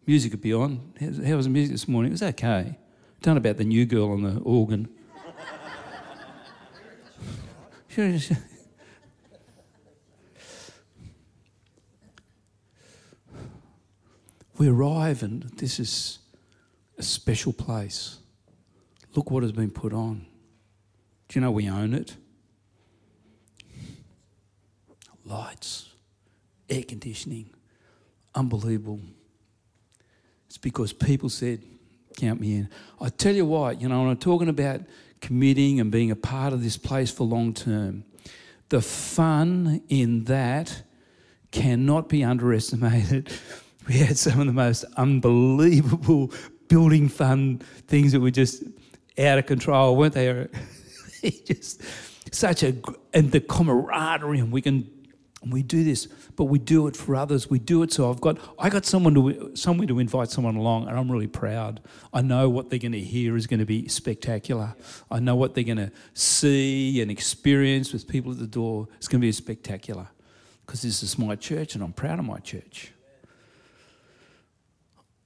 music 0.07 0.31
would 0.31 0.41
be 0.41 0.53
on. 0.53 0.93
How, 0.99 1.35
was 1.35 1.45
the 1.45 1.51
music 1.51 1.73
this 1.73 1.87
morning? 1.87 2.11
It 2.11 2.13
was 2.13 2.23
okay. 2.23 2.79
Don't 3.21 3.35
know 3.35 3.39
about 3.39 3.57
the 3.57 3.65
new 3.65 3.85
girl 3.85 4.11
on 4.11 4.23
the 4.23 4.39
organ. 4.39 4.87
we 14.57 14.67
arrive 14.67 15.23
and 15.23 15.43
this 15.57 15.79
is 15.79 16.19
a 16.97 17.03
special 17.03 17.51
place. 17.51 18.19
Look 19.13 19.29
what 19.29 19.43
has 19.43 19.51
been 19.51 19.71
put 19.71 19.93
on. 19.93 20.25
Do 21.27 21.37
you 21.37 21.41
know 21.41 21.51
we 21.51 21.67
own 21.67 21.93
it? 21.93 22.15
Lights, 25.25 25.89
air 26.69 26.83
conditioning, 26.83 27.49
unbelievable. 28.33 29.01
It's 30.47 30.57
because 30.57 30.93
people 30.93 31.29
said, 31.29 31.61
Count 32.17 32.41
me 32.41 32.55
in. 32.55 32.69
I 32.99 33.09
tell 33.09 33.35
you 33.35 33.45
what, 33.45 33.79
you 33.79 33.87
know, 33.87 34.01
when 34.01 34.09
I'm 34.09 34.17
talking 34.17 34.49
about 34.49 34.81
committing 35.21 35.79
and 35.79 35.91
being 35.91 36.09
a 36.09 36.15
part 36.15 36.51
of 36.51 36.63
this 36.63 36.75
place 36.75 37.11
for 37.11 37.25
long 37.25 37.53
term, 37.53 38.05
the 38.69 38.81
fun 38.81 39.83
in 39.87 40.23
that 40.23 40.81
cannot 41.51 42.09
be 42.09 42.23
underestimated. 42.23 43.31
We 43.87 43.99
had 43.99 44.17
some 44.17 44.41
of 44.41 44.47
the 44.47 44.51
most 44.51 44.83
unbelievable 44.97 46.33
building 46.67 47.07
fun 47.07 47.59
things 47.87 48.11
that 48.11 48.19
were 48.19 48.31
just 48.31 48.63
out 49.17 49.37
of 49.37 49.45
control, 49.45 49.95
weren't 49.95 50.13
they? 50.13 50.49
just 51.45 51.81
such 52.33 52.63
a 52.63 52.75
and 53.13 53.31
the 53.31 53.39
camaraderie, 53.39 54.39
and 54.39 54.51
we 54.51 54.61
can 54.61 54.89
and 55.41 55.53
we 55.53 55.61
do 55.61 55.83
this, 55.83 56.07
but 56.35 56.45
we 56.45 56.57
do 56.57 56.87
it 56.87 56.95
for 56.95 57.15
others. 57.15 57.49
We 57.49 57.59
do 57.59 57.83
it 57.83 57.93
so 57.93 58.09
I've 58.09 58.21
got 58.21 58.37
I 58.57 58.69
got 58.69 58.85
someone 58.85 59.13
to 59.13 59.55
somewhere 59.55 59.87
to 59.87 59.99
invite 59.99 60.29
someone 60.29 60.55
along, 60.55 60.87
and 60.87 60.97
I'm 60.97 61.11
really 61.11 61.27
proud. 61.27 61.79
I 62.11 62.21
know 62.21 62.49
what 62.49 62.69
they're 62.69 62.79
going 62.79 62.93
to 62.93 62.99
hear 62.99 63.37
is 63.37 63.45
going 63.45 63.59
to 63.59 63.65
be 63.65 63.87
spectacular. 63.87 64.75
I 65.11 65.19
know 65.19 65.35
what 65.35 65.53
they're 65.53 65.63
going 65.63 65.77
to 65.77 65.91
see 66.13 67.01
and 67.01 67.11
experience 67.11 67.93
with 67.93 68.07
people 68.07 68.31
at 68.31 68.39
the 68.39 68.47
door. 68.47 68.87
It's 68.97 69.07
going 69.07 69.21
to 69.21 69.27
be 69.27 69.31
spectacular 69.31 70.07
because 70.65 70.81
this 70.81 71.03
is 71.03 71.17
my 71.19 71.35
church, 71.35 71.75
and 71.75 71.83
I'm 71.83 71.93
proud 71.93 72.17
of 72.19 72.25
my 72.25 72.39
church. 72.39 72.91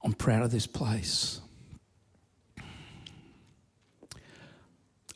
I'm 0.04 0.12
proud 0.12 0.42
of 0.42 0.50
this 0.50 0.66
place. 0.66 1.40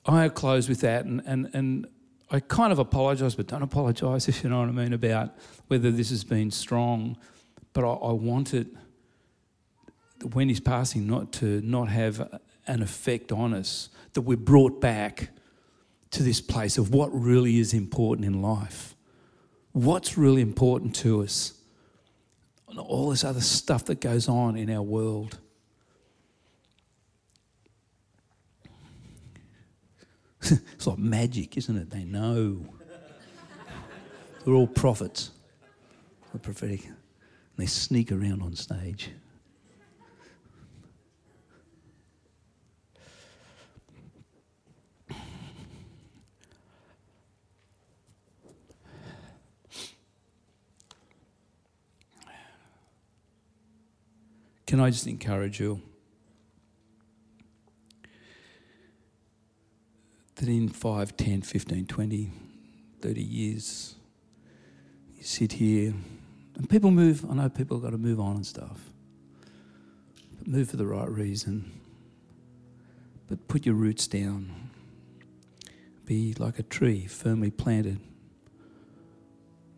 I 0.06 0.28
close 0.28 0.68
with 0.68 0.80
that, 0.82 1.04
and, 1.04 1.20
and, 1.26 1.50
and 1.52 1.86
I 2.30 2.40
kind 2.40 2.72
of 2.72 2.78
apologise, 2.78 3.34
but 3.34 3.46
don't 3.46 3.62
apologise 3.62 4.28
if 4.28 4.42
you 4.42 4.50
know 4.50 4.60
what 4.60 4.68
I 4.68 4.72
mean 4.72 4.92
about 4.92 5.34
whether 5.68 5.90
this 5.90 6.10
has 6.10 6.24
been 6.24 6.50
strong. 6.50 7.16
But 7.72 7.84
I, 7.84 7.92
I 7.92 8.12
want 8.12 8.54
it, 8.54 8.68
when 10.32 10.48
he's 10.48 10.60
passing, 10.60 11.06
not 11.06 11.32
to 11.34 11.60
not 11.62 11.88
have 11.88 12.40
an 12.66 12.82
effect 12.82 13.32
on 13.32 13.54
us, 13.54 13.90
that 14.14 14.22
we're 14.22 14.36
brought 14.36 14.80
back 14.80 15.30
to 16.12 16.22
this 16.22 16.40
place 16.40 16.78
of 16.78 16.92
what 16.92 17.08
really 17.12 17.58
is 17.58 17.74
important 17.74 18.26
in 18.26 18.40
life. 18.40 18.94
What's 19.72 20.16
really 20.16 20.40
important 20.40 20.94
to 20.96 21.22
us? 21.22 21.52
And 22.68 22.78
all 22.78 23.10
this 23.10 23.24
other 23.24 23.40
stuff 23.40 23.84
that 23.84 24.00
goes 24.00 24.28
on 24.28 24.56
in 24.56 24.70
our 24.70 24.82
world. 24.82 25.38
it's 30.74 30.86
like 30.86 30.98
magic, 30.98 31.56
isn't 31.56 31.76
it? 31.76 31.90
They 31.90 32.04
know. 32.04 32.64
They're 34.44 34.54
all 34.54 34.66
prophets. 34.66 35.30
They're 36.32 36.40
prophetic. 36.40 36.84
And 36.84 36.94
they 37.56 37.66
sneak 37.66 38.12
around 38.12 38.42
on 38.42 38.54
stage. 38.54 39.10
Can 54.66 54.80
I 54.80 54.90
just 54.90 55.06
encourage 55.06 55.60
you? 55.60 55.80
That 60.36 60.48
in 60.48 60.68
5, 60.68 61.16
10, 61.16 61.42
15, 61.42 61.86
20, 61.86 62.30
30 63.00 63.22
years, 63.22 63.94
you 65.14 65.22
sit 65.22 65.52
here 65.52 65.94
and 66.56 66.68
people 66.68 66.90
move. 66.90 67.24
I 67.28 67.34
know 67.34 67.48
people 67.48 67.78
have 67.78 67.84
got 67.84 67.90
to 67.90 67.98
move 67.98 68.20
on 68.20 68.36
and 68.36 68.46
stuff, 68.46 68.90
but 70.38 70.46
move 70.46 70.70
for 70.70 70.76
the 70.76 70.86
right 70.86 71.08
reason. 71.08 71.72
But 73.28 73.48
put 73.48 73.66
your 73.66 73.74
roots 73.74 74.06
down. 74.06 74.70
Be 76.04 76.34
like 76.38 76.58
a 76.58 76.62
tree 76.62 77.06
firmly 77.06 77.50
planted, 77.50 77.98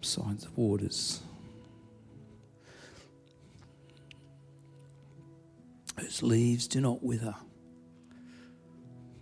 signs 0.02 0.44
of 0.44 0.58
waters. 0.58 1.20
Whose 5.98 6.22
leaves 6.22 6.68
do 6.68 6.80
not 6.80 7.02
wither 7.02 7.34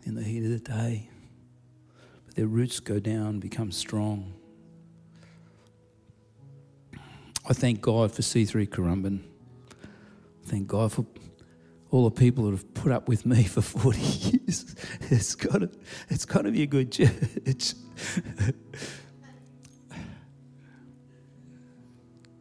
in 0.05 0.15
the 0.15 0.23
heat 0.23 0.45
of 0.45 0.51
the 0.51 0.59
day 0.59 1.09
their 2.37 2.47
roots 2.47 2.81
go 2.81 3.01
down, 3.01 3.41
become 3.41 3.73
strong. 3.73 4.35
I 7.49 7.53
thank 7.53 7.81
God 7.81 8.13
for 8.13 8.23
C3 8.23 8.69
Currumbin. 8.69 9.23
Thank 10.45 10.69
God 10.69 10.93
for 10.93 11.07
all 11.91 12.09
the 12.09 12.15
people 12.15 12.45
that 12.45 12.51
have 12.51 12.75
put 12.75 12.93
up 12.93 13.09
with 13.09 13.25
me 13.25 13.45
for 13.45 13.63
40 13.63 13.99
years. 13.99 14.77
It's 15.11 15.35
got 15.35 15.61
to, 15.61 15.71
it's 16.11 16.27
got 16.27 16.43
to 16.43 16.51
be 16.53 16.63
a 16.63 16.67
good 16.67 16.93
church. 16.93 17.75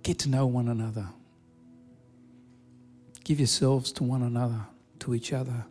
Get 0.04 0.20
to 0.20 0.30
know 0.30 0.46
one 0.46 0.68
another. 0.68 1.08
Give 3.24 3.40
yourselves 3.40 3.92
to 3.94 4.04
one 4.04 4.22
another, 4.22 4.68
to 5.00 5.16
each 5.16 5.32
other. 5.32 5.66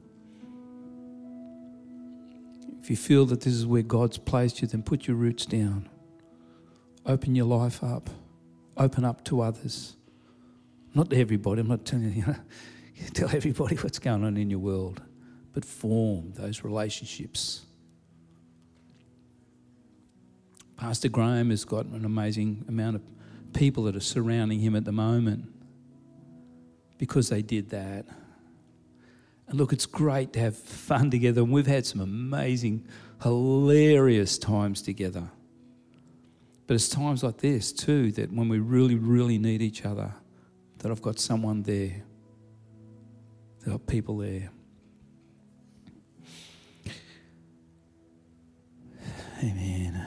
If 2.84 2.90
you 2.90 2.96
feel 2.98 3.24
that 3.26 3.40
this 3.40 3.54
is 3.54 3.64
where 3.64 3.80
God's 3.80 4.18
placed 4.18 4.60
you, 4.60 4.68
then 4.68 4.82
put 4.82 5.06
your 5.08 5.16
roots 5.16 5.46
down. 5.46 5.88
Open 7.06 7.34
your 7.34 7.46
life 7.46 7.82
up. 7.82 8.10
Open 8.76 9.06
up 9.06 9.24
to 9.24 9.40
others. 9.40 9.96
Not 10.92 11.08
to 11.08 11.16
everybody. 11.16 11.62
I'm 11.62 11.68
not 11.68 11.86
telling 11.86 12.12
you, 12.12 12.26
you 12.94 13.08
tell 13.08 13.30
everybody 13.30 13.76
what's 13.76 13.98
going 13.98 14.22
on 14.22 14.36
in 14.36 14.50
your 14.50 14.58
world, 14.58 15.00
but 15.54 15.64
form 15.64 16.34
those 16.34 16.62
relationships. 16.62 17.64
Pastor 20.76 21.08
Graham 21.08 21.48
has 21.48 21.64
got 21.64 21.86
an 21.86 22.04
amazing 22.04 22.66
amount 22.68 22.96
of 22.96 23.02
people 23.54 23.84
that 23.84 23.96
are 23.96 24.00
surrounding 24.00 24.60
him 24.60 24.76
at 24.76 24.84
the 24.84 24.92
moment 24.92 25.46
because 26.98 27.30
they 27.30 27.40
did 27.40 27.70
that. 27.70 28.04
And 29.48 29.58
look, 29.58 29.72
it's 29.72 29.86
great 29.86 30.32
to 30.34 30.40
have 30.40 30.56
fun 30.56 31.10
together. 31.10 31.42
And 31.42 31.52
we've 31.52 31.66
had 31.66 31.84
some 31.86 32.00
amazing, 32.00 32.86
hilarious 33.22 34.38
times 34.38 34.82
together. 34.82 35.30
But 36.66 36.74
it's 36.74 36.88
times 36.88 37.22
like 37.22 37.38
this, 37.38 37.72
too, 37.72 38.10
that 38.12 38.32
when 38.32 38.48
we 38.48 38.58
really, 38.58 38.94
really 38.94 39.38
need 39.38 39.60
each 39.60 39.84
other, 39.84 40.14
that 40.78 40.90
I've 40.90 41.02
got 41.02 41.18
someone 41.18 41.62
there. 41.62 42.02
There 43.64 43.74
are 43.74 43.78
people 43.78 44.18
there. 44.18 44.50
Amen. 49.42 50.06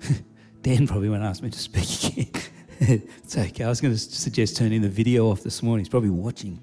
Dan 0.62 0.86
probably 0.86 1.08
won't 1.08 1.22
ask 1.22 1.42
me 1.42 1.50
to 1.50 1.58
speak 1.58 2.18
again. 2.18 2.42
it's 2.80 3.36
okay. 3.36 3.64
I 3.64 3.68
was 3.68 3.80
going 3.80 3.92
to 3.92 3.98
suggest 3.98 4.56
turning 4.56 4.80
the 4.82 4.88
video 4.88 5.30
off 5.30 5.42
this 5.42 5.62
morning. 5.62 5.84
He's 5.84 5.88
probably 5.88 6.10
watching. 6.10 6.60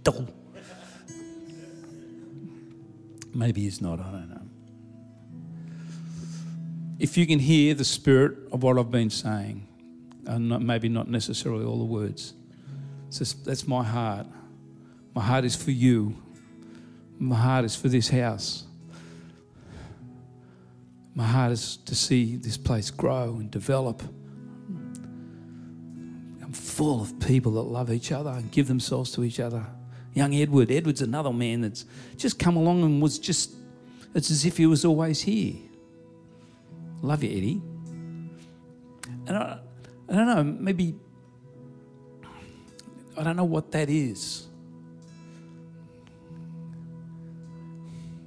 Maybe 3.36 3.63
he's 3.63 3.82
not, 3.82 4.00
I 4.00 4.12
don't 4.12 4.30
know. 4.30 4.41
If 7.00 7.17
you 7.17 7.28
can 7.28 7.39
hear 7.39 7.74
the 7.74 7.84
spirit 7.84 8.38
of 8.54 8.63
what 8.63 8.80
I've 8.80 8.89
been 8.89 9.10
saying, 9.10 9.67
and 10.26 10.48
not, 10.48 10.62
maybe 10.62 10.88
not 10.88 11.10
necessarily 11.10 11.65
all 11.65 11.78
the 11.78 11.84
words, 11.84 12.34
just, 13.12 13.43
that's 13.43 13.67
my 13.67 13.84
heart. 13.84 14.26
My 15.13 15.21
heart 15.21 15.43
is 15.43 15.54
for 15.54 15.71
you. 15.71 16.15
My 17.19 17.36
heart 17.36 17.65
is 17.65 17.76
for 17.76 17.89
this 17.89 18.08
house. 18.08 18.63
My 21.13 21.26
heart 21.26 21.52
is 21.52 21.76
to 21.86 21.93
see 21.93 22.38
this 22.38 22.56
place 22.56 22.89
grow 22.89 23.36
and 23.36 23.52
develop. 23.52 24.02
I'm 26.41 26.54
full 26.54 27.02
of 27.02 27.19
people 27.19 27.52
that 27.54 27.63
love 27.63 27.91
each 27.91 28.13
other 28.13 28.30
and 28.30 28.50
give 28.50 28.69
themselves 28.69 29.12
to 29.12 29.26
each 29.26 29.41
other 29.41 29.65
young 30.15 30.34
Edward. 30.34 30.71
Edward's 30.71 31.01
another 31.01 31.32
man 31.32 31.62
that's 31.62 31.86
just 32.17 32.39
come 32.39 32.56
along 32.56 32.84
and 32.84 33.01
was 33.01 33.19
just, 33.19 33.51
it's 34.15 34.32
as 34.32 34.45
if 34.45 34.58
he 34.58 34.65
was 34.65 34.84
always 34.84 35.21
here. 35.21 35.56
Love 37.01 37.23
you, 37.23 37.30
Eddie. 37.30 37.62
And 39.28 39.38
I, 39.38 39.60
I 40.10 40.13
don't 40.13 40.25
know, 40.25 40.43
maybe, 40.43 40.95
I 43.17 43.23
don't 43.23 43.36
know 43.36 43.43
what 43.43 43.71
that 43.73 43.89
is. 43.89 44.47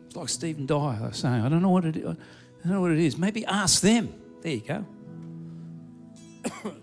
It's 0.07 0.17
like 0.17 0.29
Stephen 0.29 0.67
Dyer 0.67 1.11
saying, 1.13 1.43
I 1.43 1.49
don't 1.49 1.63
know 1.63 1.71
what 1.71 1.85
it 1.85 1.97
is. 1.97 2.05
I 2.07 2.15
don't 2.65 2.73
know 2.73 2.81
what 2.81 2.93
it 2.93 2.99
is. 2.99 3.17
Maybe 3.17 3.45
ask 3.47 3.81
them. 3.81 4.13
There 4.43 4.53
you 4.53 4.61
go. 4.61 4.85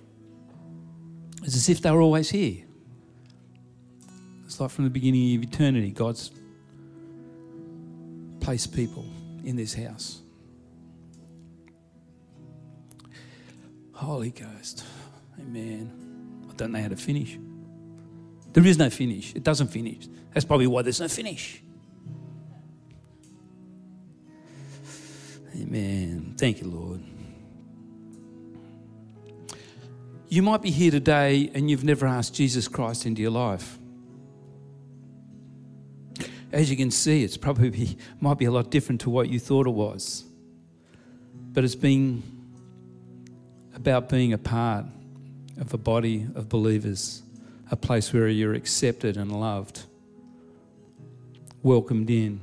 it's 1.43 1.55
as 1.55 1.69
if 1.69 1.81
they 1.81 1.91
were 1.91 2.01
always 2.01 2.29
here. 2.29 2.64
It's 4.55 4.61
like 4.61 4.71
from 4.71 4.85
the 4.85 4.89
beginning 4.89 5.35
of 5.35 5.43
eternity, 5.43 5.91
God's 5.91 6.31
placed 8.39 8.73
people 8.73 9.05
in 9.43 9.57
this 9.57 9.73
house. 9.73 10.21
Holy 13.91 14.29
Ghost. 14.29 14.85
Amen. 15.41 15.91
I 16.49 16.53
don't 16.53 16.71
know 16.71 16.81
how 16.81 16.87
to 16.87 16.95
finish. 16.95 17.37
There 18.53 18.65
is 18.65 18.77
no 18.77 18.89
finish. 18.89 19.35
It 19.35 19.43
doesn't 19.43 19.67
finish. 19.67 20.07
That's 20.33 20.45
probably 20.45 20.67
why 20.67 20.83
there's 20.83 21.01
no 21.01 21.09
finish. 21.09 21.61
Amen. 25.53 26.33
Thank 26.37 26.61
you, 26.61 26.67
Lord. 26.69 27.03
You 30.29 30.41
might 30.43 30.61
be 30.61 30.71
here 30.71 30.91
today 30.91 31.51
and 31.53 31.69
you've 31.69 31.83
never 31.83 32.07
asked 32.07 32.33
Jesus 32.33 32.69
Christ 32.69 33.05
into 33.05 33.21
your 33.21 33.31
life. 33.31 33.79
As 36.55 36.71
you 36.71 36.77
can 36.77 36.89
see, 36.89 37.21
it's 37.21 37.35
probably 37.35 37.97
might 38.21 38.37
be 38.37 38.45
a 38.45 38.51
lot 38.51 38.71
different 38.71 39.01
to 39.01 39.09
what 39.09 39.27
you 39.27 39.41
thought 39.41 39.67
it 39.67 39.71
was. 39.71 40.23
But 41.51 41.65
it's 41.65 41.75
been 41.75 42.23
about 43.75 44.07
being 44.07 44.31
a 44.31 44.37
part 44.37 44.85
of 45.59 45.73
a 45.73 45.77
body 45.77 46.25
of 46.33 46.47
believers, 46.47 47.23
a 47.71 47.75
place 47.75 48.13
where 48.13 48.29
you're 48.29 48.53
accepted 48.53 49.17
and 49.17 49.37
loved, 49.37 49.83
welcomed 51.61 52.09
in. 52.09 52.39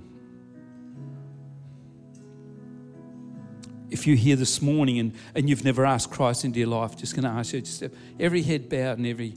If 3.91 4.07
you're 4.07 4.17
here 4.17 4.37
this 4.37 4.61
morning 4.61 4.99
and, 4.99 5.15
and 5.35 5.49
you've 5.49 5.65
never 5.65 5.87
asked 5.87 6.11
Christ 6.11 6.45
into 6.45 6.59
your 6.59 6.69
life, 6.69 6.99
just 6.99 7.15
going 7.15 7.25
to 7.25 7.31
ask 7.31 7.55
you, 7.55 7.63
just 7.63 7.83
every 8.21 8.43
head 8.43 8.69
bowed 8.69 8.99
and 8.99 9.07
every, 9.07 9.33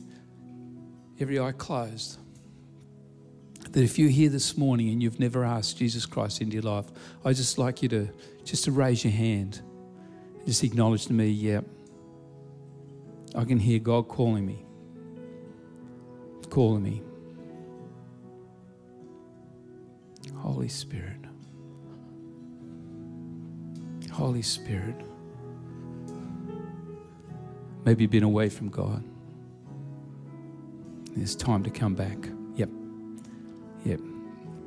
every 1.17 1.39
eye 1.39 1.53
closed. 1.53 2.17
That 3.75 3.83
if 3.83 3.99
you're 3.99 4.09
here 4.09 4.29
this 4.29 4.57
morning 4.57 4.87
and 4.87 5.03
you've 5.03 5.19
never 5.19 5.43
asked 5.43 5.79
Jesus 5.79 6.05
Christ 6.05 6.39
into 6.39 6.53
your 6.53 6.63
life, 6.63 6.85
I 7.25 7.33
just 7.33 7.57
like 7.57 7.83
you 7.83 7.89
to 7.89 8.07
just 8.45 8.63
to 8.63 8.71
raise 8.71 9.03
your 9.03 9.11
hand, 9.11 9.61
just 10.45 10.63
acknowledge 10.63 11.07
to 11.07 11.13
me, 11.13 11.27
yeah, 11.27 11.59
I 13.35 13.43
can 13.43 13.59
hear 13.59 13.79
God 13.79 14.07
calling 14.07 14.45
me, 14.45 14.65
calling 16.49 16.83
me. 16.83 17.01
Holy 20.37 20.69
Spirit. 20.69 21.19
Holy 24.09 24.41
Spirit. 24.41 24.95
Maybe 27.83 28.05
you've 28.05 28.11
been 28.11 28.23
away 28.23 28.47
from 28.47 28.69
God. 28.69 29.03
It's 31.17 31.35
time 31.35 31.61
to 31.63 31.69
come 31.69 31.93
back. 31.93 32.29
Yep. 33.85 33.99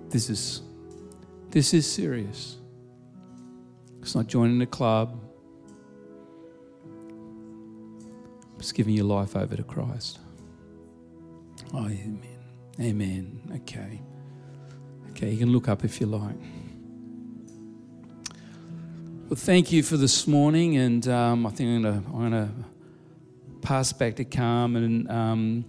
This 0.08 0.30
is 0.30 0.62
this 1.50 1.74
is 1.74 1.90
serious. 1.90 2.56
It's 4.00 4.14
not 4.14 4.26
joining 4.26 4.62
a 4.62 4.66
club. 4.66 5.20
It's 8.58 8.72
giving 8.72 8.94
your 8.94 9.04
life 9.04 9.36
over 9.36 9.56
to 9.56 9.62
Christ. 9.62 10.18
Oh, 11.74 11.84
amen. 11.84 12.38
Amen. 12.80 13.40
Okay. 13.56 14.00
Okay, 15.10 15.30
you 15.30 15.38
can 15.38 15.50
look 15.50 15.68
up 15.68 15.84
if 15.84 16.00
you 16.00 16.06
like. 16.06 16.36
Well, 19.28 19.36
thank 19.36 19.72
you 19.72 19.82
for 19.82 19.96
this 19.96 20.26
morning, 20.26 20.76
and 20.76 21.06
um, 21.08 21.46
I 21.46 21.50
think 21.50 21.84
I'm 21.84 22.02
going 22.10 22.30
to 22.30 22.48
pass 23.62 23.92
back 23.92 24.16
to 24.16 24.24
Carmen. 24.24 24.84
And 24.84 25.10
um, 25.10 25.64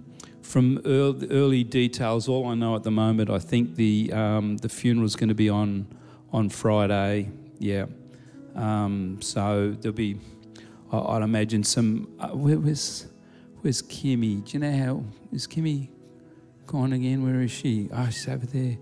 from 0.49 0.81
early, 0.85 1.27
early, 1.29 1.63
details, 1.63 2.27
all 2.27 2.47
I 2.47 2.55
know 2.55 2.75
at 2.75 2.83
the 2.83 2.91
moment, 2.91 3.29
I 3.29 3.39
think 3.39 3.75
the 3.75 4.11
um, 4.11 4.57
the 4.57 4.69
funeral 4.69 5.05
is 5.05 5.15
going 5.15 5.29
to 5.29 5.35
be 5.35 5.49
on 5.49 5.85
on 6.33 6.49
Friday. 6.49 7.29
Yeah, 7.59 7.85
um, 8.55 9.17
so 9.21 9.75
there'll 9.79 9.95
be 9.95 10.17
I'd 10.91 11.21
imagine 11.21 11.63
some. 11.63 12.07
Uh, 12.19 12.29
where, 12.29 12.57
where's 12.57 13.07
Where's 13.61 13.81
Kimmy? 13.81 14.45
Do 14.45 14.53
you 14.53 14.59
know 14.59 14.85
how 14.85 15.03
is 15.33 15.45
Kimmy 15.45 15.89
gone 16.65 16.93
again? 16.93 17.23
Where 17.23 17.41
is 17.41 17.51
she? 17.51 17.89
Oh, 17.91 18.05
she's 18.05 18.27
over 18.29 18.45
there. 18.45 18.77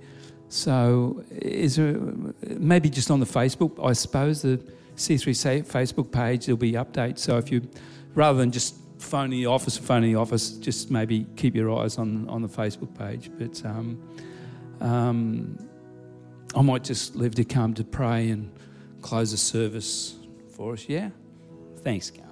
So, 0.49 1.23
is 1.31 1.77
there 1.77 1.99
maybe 2.47 2.89
just 2.89 3.09
on 3.09 3.19
the 3.19 3.25
Facebook? 3.25 3.83
I 3.83 3.93
suppose 3.93 4.43
the 4.43 4.61
C3 4.95 5.65
Facebook 5.65 6.11
page 6.11 6.45
there'll 6.45 6.57
be 6.57 6.73
updates. 6.73 7.19
So 7.19 7.37
if 7.37 7.51
you, 7.51 7.67
rather 8.13 8.37
than 8.37 8.51
just 8.51 8.75
phoning 8.99 9.39
the 9.39 9.45
office, 9.45 9.77
phoning 9.77 10.13
the 10.13 10.19
office, 10.19 10.51
just 10.51 10.91
maybe 10.91 11.25
keep 11.35 11.55
your 11.55 11.71
eyes 11.79 11.97
on 11.97 12.27
on 12.29 12.41
the 12.41 12.49
Facebook 12.49 12.97
page. 12.97 13.31
But 13.37 13.63
um, 13.65 14.01
um, 14.81 15.69
I 16.55 16.61
might 16.61 16.83
just 16.83 17.15
leave 17.15 17.35
to 17.35 17.43
come 17.43 17.73
to 17.75 17.83
pray 17.83 18.29
and 18.29 18.51
close 19.01 19.31
the 19.31 19.37
service 19.37 20.15
for 20.55 20.73
us. 20.73 20.85
Yeah. 20.87 21.09
Thanks, 21.77 22.09
guys. 22.09 22.26